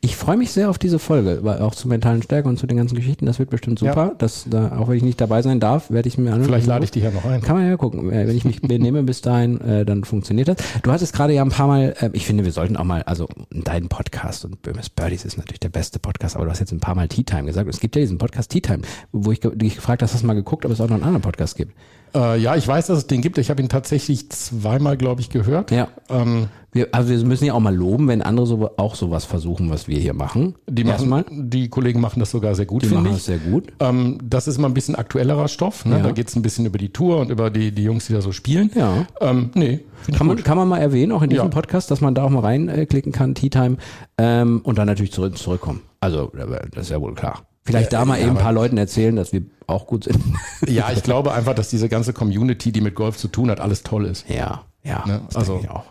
Ich 0.00 0.14
freue 0.14 0.36
mich 0.36 0.52
sehr 0.52 0.70
auf 0.70 0.78
diese 0.78 1.00
Folge, 1.00 1.40
weil 1.42 1.58
auch 1.58 1.74
zur 1.74 1.88
mentalen 1.88 2.22
Stärke 2.22 2.48
und 2.48 2.56
zu 2.56 2.68
den 2.68 2.76
ganzen 2.76 2.94
Geschichten. 2.94 3.26
Das 3.26 3.40
wird 3.40 3.50
bestimmt 3.50 3.80
super. 3.80 4.14
Das, 4.16 4.46
da, 4.48 4.78
auch 4.78 4.86
wenn 4.88 4.96
ich 4.96 5.02
nicht 5.02 5.20
dabei 5.20 5.42
sein 5.42 5.58
darf, 5.58 5.90
werde 5.90 6.08
ich 6.08 6.18
mir 6.18 6.28
anhören. 6.30 6.44
Vielleicht 6.44 6.68
lade 6.68 6.84
ich 6.84 6.92
dich 6.92 7.02
ja 7.02 7.10
noch 7.10 7.24
ein. 7.24 7.40
Kann 7.40 7.56
man 7.56 7.66
ja 7.66 7.76
gucken. 7.76 8.12
Äh, 8.12 8.28
Wenn 8.28 8.36
ich 8.36 8.44
mich 8.44 8.62
benehme 8.62 9.02
bis 9.02 9.22
dahin, 9.22 9.60
äh, 9.60 9.84
dann 9.84 10.04
funktioniert 10.04 10.46
das. 10.46 10.58
Du 10.84 10.92
hattest 10.92 11.12
gerade 11.12 11.32
ja 11.32 11.42
ein 11.42 11.48
paar 11.48 11.66
Mal, 11.66 11.96
äh, 11.98 12.10
ich 12.12 12.26
finde, 12.26 12.44
wir 12.44 12.52
sollten 12.52 12.76
auch 12.76 12.84
mal, 12.84 13.02
also 13.02 13.28
deinen 13.50 13.88
Podcast 13.88 14.44
und 14.44 14.62
Böhmes 14.62 14.88
Birdies 14.88 15.24
ist 15.24 15.36
natürlich 15.36 15.60
der 15.60 15.70
beste 15.70 15.98
Podcast, 15.98 16.36
aber 16.36 16.44
du 16.44 16.52
hast 16.52 16.60
jetzt 16.60 16.72
ein 16.72 16.80
paar 16.80 16.94
Mal 16.94 17.08
Tea 17.08 17.24
Time 17.24 17.46
gesagt. 17.46 17.68
Es 17.68 17.80
gibt 17.80 17.96
ja 17.96 18.02
diesen 18.02 18.18
Podcast 18.18 18.52
Tea 18.52 18.60
Time, 18.60 18.82
wo 19.10 19.32
ich 19.32 19.40
dich 19.40 19.74
gefragt 19.74 20.00
hast, 20.00 20.14
hast 20.14 20.22
du 20.22 20.28
mal 20.28 20.34
geguckt, 20.34 20.64
ob 20.64 20.70
es 20.70 20.80
auch 20.80 20.88
noch 20.88 20.94
einen 20.94 21.04
anderen 21.04 21.22
Podcast 21.22 21.56
gibt. 21.56 21.72
Äh, 22.14 22.38
ja, 22.38 22.54
ich 22.54 22.66
weiß, 22.68 22.86
dass 22.86 22.98
es 22.98 23.06
den 23.08 23.20
gibt. 23.20 23.36
Ich 23.38 23.50
habe 23.50 23.60
ihn 23.60 23.68
tatsächlich 23.68 24.30
zweimal, 24.30 24.96
glaube 24.96 25.20
ich, 25.20 25.28
gehört. 25.28 25.72
Ja. 25.72 25.88
Ähm, 26.08 26.48
Wir, 26.72 26.88
also 26.92 27.08
wir 27.08 27.24
müssen 27.24 27.44
ja 27.46 27.54
auch 27.54 27.60
mal 27.60 27.74
loben, 27.74 28.06
wenn 28.08 28.20
andere 28.22 28.46
so, 28.46 28.70
auch 28.76 28.94
sowas 28.96 29.24
versuchen, 29.24 29.70
was 29.70 29.88
wir 29.88 29.98
hier 29.98 30.12
machen. 30.12 30.56
Die, 30.68 30.84
machen, 30.84 31.50
die 31.50 31.68
Kollegen 31.68 32.00
machen 32.00 32.20
das 32.20 32.30
sogar 32.30 32.54
sehr 32.54 32.66
gut, 32.66 32.82
Die 32.82 32.88
finde 32.88 33.02
machen 33.02 33.12
ich. 33.12 33.16
das 33.18 33.24
sehr 33.26 33.38
gut. 33.38 33.72
Ähm, 33.80 34.18
das 34.22 34.46
ist 34.46 34.58
mal 34.58 34.68
ein 34.68 34.74
bisschen 34.74 34.94
aktuellerer 34.94 35.48
Stoff. 35.48 35.86
Ne? 35.86 35.96
Ja. 35.98 36.02
Da 36.02 36.10
geht 36.12 36.28
es 36.28 36.36
ein 36.36 36.42
bisschen 36.42 36.66
über 36.66 36.76
die 36.78 36.90
Tour 36.92 37.18
und 37.20 37.30
über 37.30 37.48
die, 37.50 37.72
die 37.72 37.82
Jungs, 37.84 38.06
die 38.08 38.12
da 38.12 38.20
so 38.20 38.32
spielen. 38.32 38.70
Ja. 38.74 39.06
Ähm, 39.20 39.50
nee, 39.54 39.80
Kann 40.16 40.26
man, 40.26 40.42
kann 40.42 40.58
man 40.58 40.68
mal 40.68 40.78
erwähnen, 40.78 41.12
auch 41.12 41.22
in 41.22 41.30
diesem 41.30 41.46
Ja. 41.46 41.50
Podcast, 41.50 41.90
dass 41.90 42.00
man 42.02 42.14
da 42.14 42.24
auch 42.24 42.30
mal 42.30 42.40
reinklicken 42.40 43.12
kann, 43.12 43.34
Tea 43.34 43.48
Time, 43.48 43.78
ähm, 44.18 44.60
und 44.62 44.76
dann 44.76 44.86
natürlich 44.86 45.12
zurück, 45.12 45.38
zurückkommen. 45.38 45.80
Also, 46.00 46.30
das 46.72 46.82
ist 46.84 46.90
ja 46.90 47.00
wohl 47.00 47.14
klar. 47.14 47.46
Vielleicht 47.64 47.92
da 47.92 48.04
mal 48.04 48.20
eben 48.20 48.30
ein 48.30 48.36
paar 48.36 48.52
Leuten 48.52 48.76
erzählen, 48.78 49.16
dass 49.16 49.32
wir 49.32 49.42
auch 49.66 49.86
gut 49.86 50.04
sind. 50.04 50.18
Ja, 50.68 50.90
ich 50.92 51.02
glaube 51.02 51.32
einfach, 51.32 51.54
dass 51.54 51.68
diese 51.70 51.88
ganze 51.88 52.12
Community, 52.12 52.70
die 52.70 52.80
mit 52.80 52.94
Golf 52.94 53.16
zu 53.16 53.28
tun 53.28 53.50
hat, 53.50 53.60
alles 53.60 53.82
toll 53.82 54.04
ist 54.04 54.28
ja, 54.28 54.62
ja. 54.84 55.04
Ne, 55.06 55.22
das 55.26 55.36
also- 55.36 55.54
denke 55.54 55.68
ich 55.68 55.70
auch. 55.70 55.84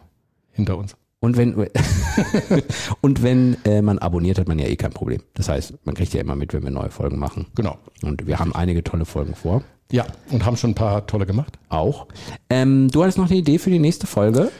Hinter 0.55 0.77
uns. 0.77 0.95
Und 1.19 1.37
wenn, 1.37 1.55
und 3.01 3.23
wenn 3.23 3.57
äh, 3.65 3.81
man 3.81 3.97
abonniert, 3.99 4.37
hat 4.37 4.47
man 4.47 4.59
ja 4.59 4.67
eh 4.67 4.75
kein 4.75 4.91
Problem. 4.91 5.21
Das 5.33 5.49
heißt, 5.49 5.73
man 5.85 5.95
kriegt 5.95 6.13
ja 6.13 6.21
immer 6.21 6.35
mit, 6.35 6.53
wenn 6.53 6.63
wir 6.63 6.71
neue 6.71 6.91
Folgen 6.91 7.17
machen. 7.17 7.47
Genau. 7.55 7.77
Und 8.03 8.27
wir 8.27 8.39
haben 8.39 8.53
einige 8.53 8.83
tolle 8.83 9.05
Folgen 9.05 9.33
vor. 9.35 9.63
Ja, 9.91 10.05
und 10.31 10.45
haben 10.45 10.57
schon 10.57 10.71
ein 10.71 10.75
paar 10.75 11.05
tolle 11.07 11.25
gemacht. 11.25 11.57
Auch. 11.69 12.07
Ähm, 12.49 12.89
du 12.91 13.01
hattest 13.01 13.17
noch 13.17 13.29
eine 13.29 13.37
Idee 13.39 13.59
für 13.59 13.69
die 13.69 13.79
nächste 13.79 14.07
Folge? 14.07 14.51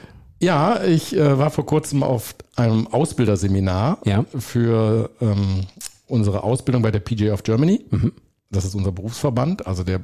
Ja, 0.41 0.83
ich 0.83 1.15
äh, 1.15 1.37
war 1.37 1.49
vor 1.49 1.65
kurzem 1.65 2.03
auf 2.03 2.35
einem 2.55 2.87
Ausbilderseminar 2.87 3.99
Ja. 4.05 4.25
für 4.37 5.09
ähm, 5.21 5.61
unsere 6.07 6.43
Ausbildung 6.43 6.81
bei 6.81 6.91
der 6.91 6.99
PGA 6.99 7.33
of 7.33 7.43
Germany. 7.43 7.85
Das 8.51 8.65
ist 8.65 8.75
unser 8.75 8.91
Berufsverband, 8.91 9.65
also 9.65 9.83
der 9.83 10.01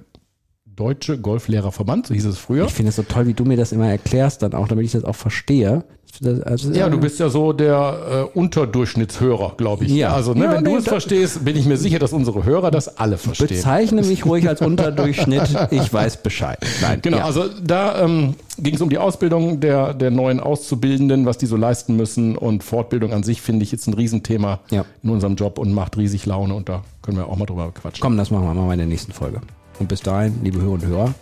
Deutsche 0.75 1.17
Golflehrerverband, 1.17 2.07
so 2.07 2.13
hieß 2.13 2.25
es 2.25 2.37
früher. 2.37 2.65
Ich 2.65 2.73
finde 2.73 2.89
es 2.89 2.95
so 2.95 3.03
toll, 3.03 3.27
wie 3.27 3.33
du 3.33 3.43
mir 3.45 3.57
das 3.57 3.71
immer 3.71 3.89
erklärst, 3.89 4.41
dann 4.41 4.53
auch, 4.53 4.67
damit 4.67 4.85
ich 4.85 4.91
das 4.93 5.03
auch 5.03 5.15
verstehe. 5.15 5.83
Das, 6.19 6.41
also, 6.41 6.71
Ja, 6.73 6.89
du 6.89 6.99
bist 6.99 7.19
ja 7.19 7.29
so 7.29 7.53
der 7.53 8.27
äh, 8.35 8.37
Unterdurchschnittshörer, 8.37 9.53
glaube 9.57 9.85
ich. 9.85 9.91
Ja. 9.91 10.13
Also, 10.13 10.33
ne, 10.33 10.43
Ja, 10.45 10.51
wenn 10.53 10.63
nee, 10.63 10.71
du 10.71 10.77
es 10.77 10.87
verstehst, 10.87 11.43
bin 11.45 11.55
ich 11.55 11.65
mir 11.65 11.77
sicher, 11.77 11.99
dass 11.99 12.13
unsere 12.13 12.43
Hörer 12.43 12.69
das 12.69 12.97
alle 12.97 13.17
verstehen. 13.17 13.47
Bezeichne 13.47 14.01
mich 14.01 14.25
ruhig 14.25 14.47
als 14.47 14.61
Unterdurchschnitt. 14.61 15.43
Ich 15.71 15.91
weiß 15.93 16.17
Bescheid. 16.17 16.59
Nein, 16.81 16.99
Genau, 17.01 17.17
ja. 17.17 17.25
also 17.25 17.45
da 17.63 18.03
ähm, 18.03 18.35
ging 18.57 18.75
es 18.75 18.81
um 18.81 18.89
die 18.89 18.97
Ausbildung 18.97 19.59
der, 19.61 19.93
der 19.93 20.11
neuen 20.11 20.39
Auszubildenden, 20.39 21.25
was 21.25 21.37
die 21.37 21.45
so 21.45 21.55
leisten 21.55 21.95
müssen 21.95 22.37
und 22.37 22.63
Fortbildung 22.63 23.13
an 23.13 23.23
sich 23.23 23.41
finde 23.41 23.63
ich 23.63 23.71
jetzt 23.71 23.87
ein 23.87 23.93
Riesenthema 23.93 24.59
Ja. 24.69 24.85
in 25.03 25.09
unserem 25.09 25.35
Job 25.35 25.57
und 25.59 25.73
macht 25.73 25.97
riesig 25.97 26.25
Laune 26.25 26.53
und 26.55 26.67
da 26.69 26.83
können 27.01 27.17
wir 27.17 27.27
auch 27.27 27.37
mal 27.37 27.45
drüber 27.45 27.71
quatschen. 27.73 28.01
Komm, 28.01 28.17
das 28.17 28.31
machen 28.31 28.45
wir 28.45 28.53
mal 28.53 28.73
in 28.73 28.79
der 28.79 28.87
nächsten 28.87 29.11
Folge. 29.13 29.41
Und 29.81 29.87
bis 29.87 30.01
dahin, 30.01 30.39
liebe 30.43 30.61
Hörer 30.61 30.73
und 30.73 30.85
Hörer, 30.85 31.13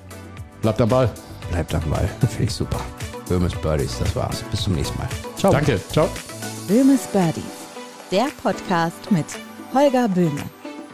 Bleibt 0.62 0.82
am 0.82 0.90
Ball. 0.90 1.10
bleibt 1.50 1.74
am 1.74 1.82
Ball. 1.90 2.10
Finde 2.20 2.44
ich 2.44 2.54
super. 2.54 2.82
Böhmes 3.30 3.56
Birdies, 3.56 3.98
das 4.00 4.14
war's. 4.18 4.44
Bis 4.52 4.64
zum 4.64 4.74
nächsten 4.74 4.98
Mal. 4.98 5.08
Ciao. 5.38 5.54
Danke. 5.54 5.80
Ciao. 5.94 6.10
Böhmes 6.68 7.08
Birdies, 7.08 7.44
der 8.12 8.28
Podcast 8.44 9.10
mit 9.12 9.26
Holger 9.74 10.10
Böhme. 10.10 10.42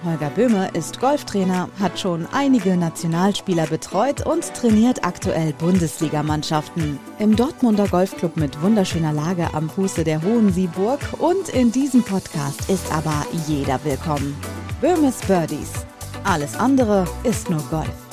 Holger 0.04 0.30
Böhme 0.30 0.70
ist 0.74 1.00
Golftrainer, 1.00 1.68
hat 1.80 2.00
schon 2.00 2.28
einige 2.32 2.78
Nationalspieler 2.78 3.66
betreut 3.66 4.24
und 4.24 4.54
trainiert 4.54 5.04
aktuell 5.04 5.52
Bundesligamannschaften. 5.54 7.00
Im 7.18 7.36
Dortmunder 7.36 7.88
Golfclub 7.88 8.38
mit 8.38 8.62
wunderschöner 8.62 9.12
Lage 9.14 9.48
am 9.56 9.72
Fuße 9.72 10.04
der 10.04 10.22
Hohen 10.22 10.54
Sieburg 10.54 11.00
und 11.18 11.50
in 11.50 11.72
diesem 11.72 12.04
Podcast 12.04 12.70
ist 12.70 12.94
aber 12.94 13.26
jeder 13.48 13.84
willkommen. 13.84 14.36
Böhmes 14.82 15.18
Birdies. 15.22 15.72
Alles 16.26 16.56
andere 16.56 17.06
ist 17.24 17.52
nur 17.52 17.62
Golf. 17.70 18.05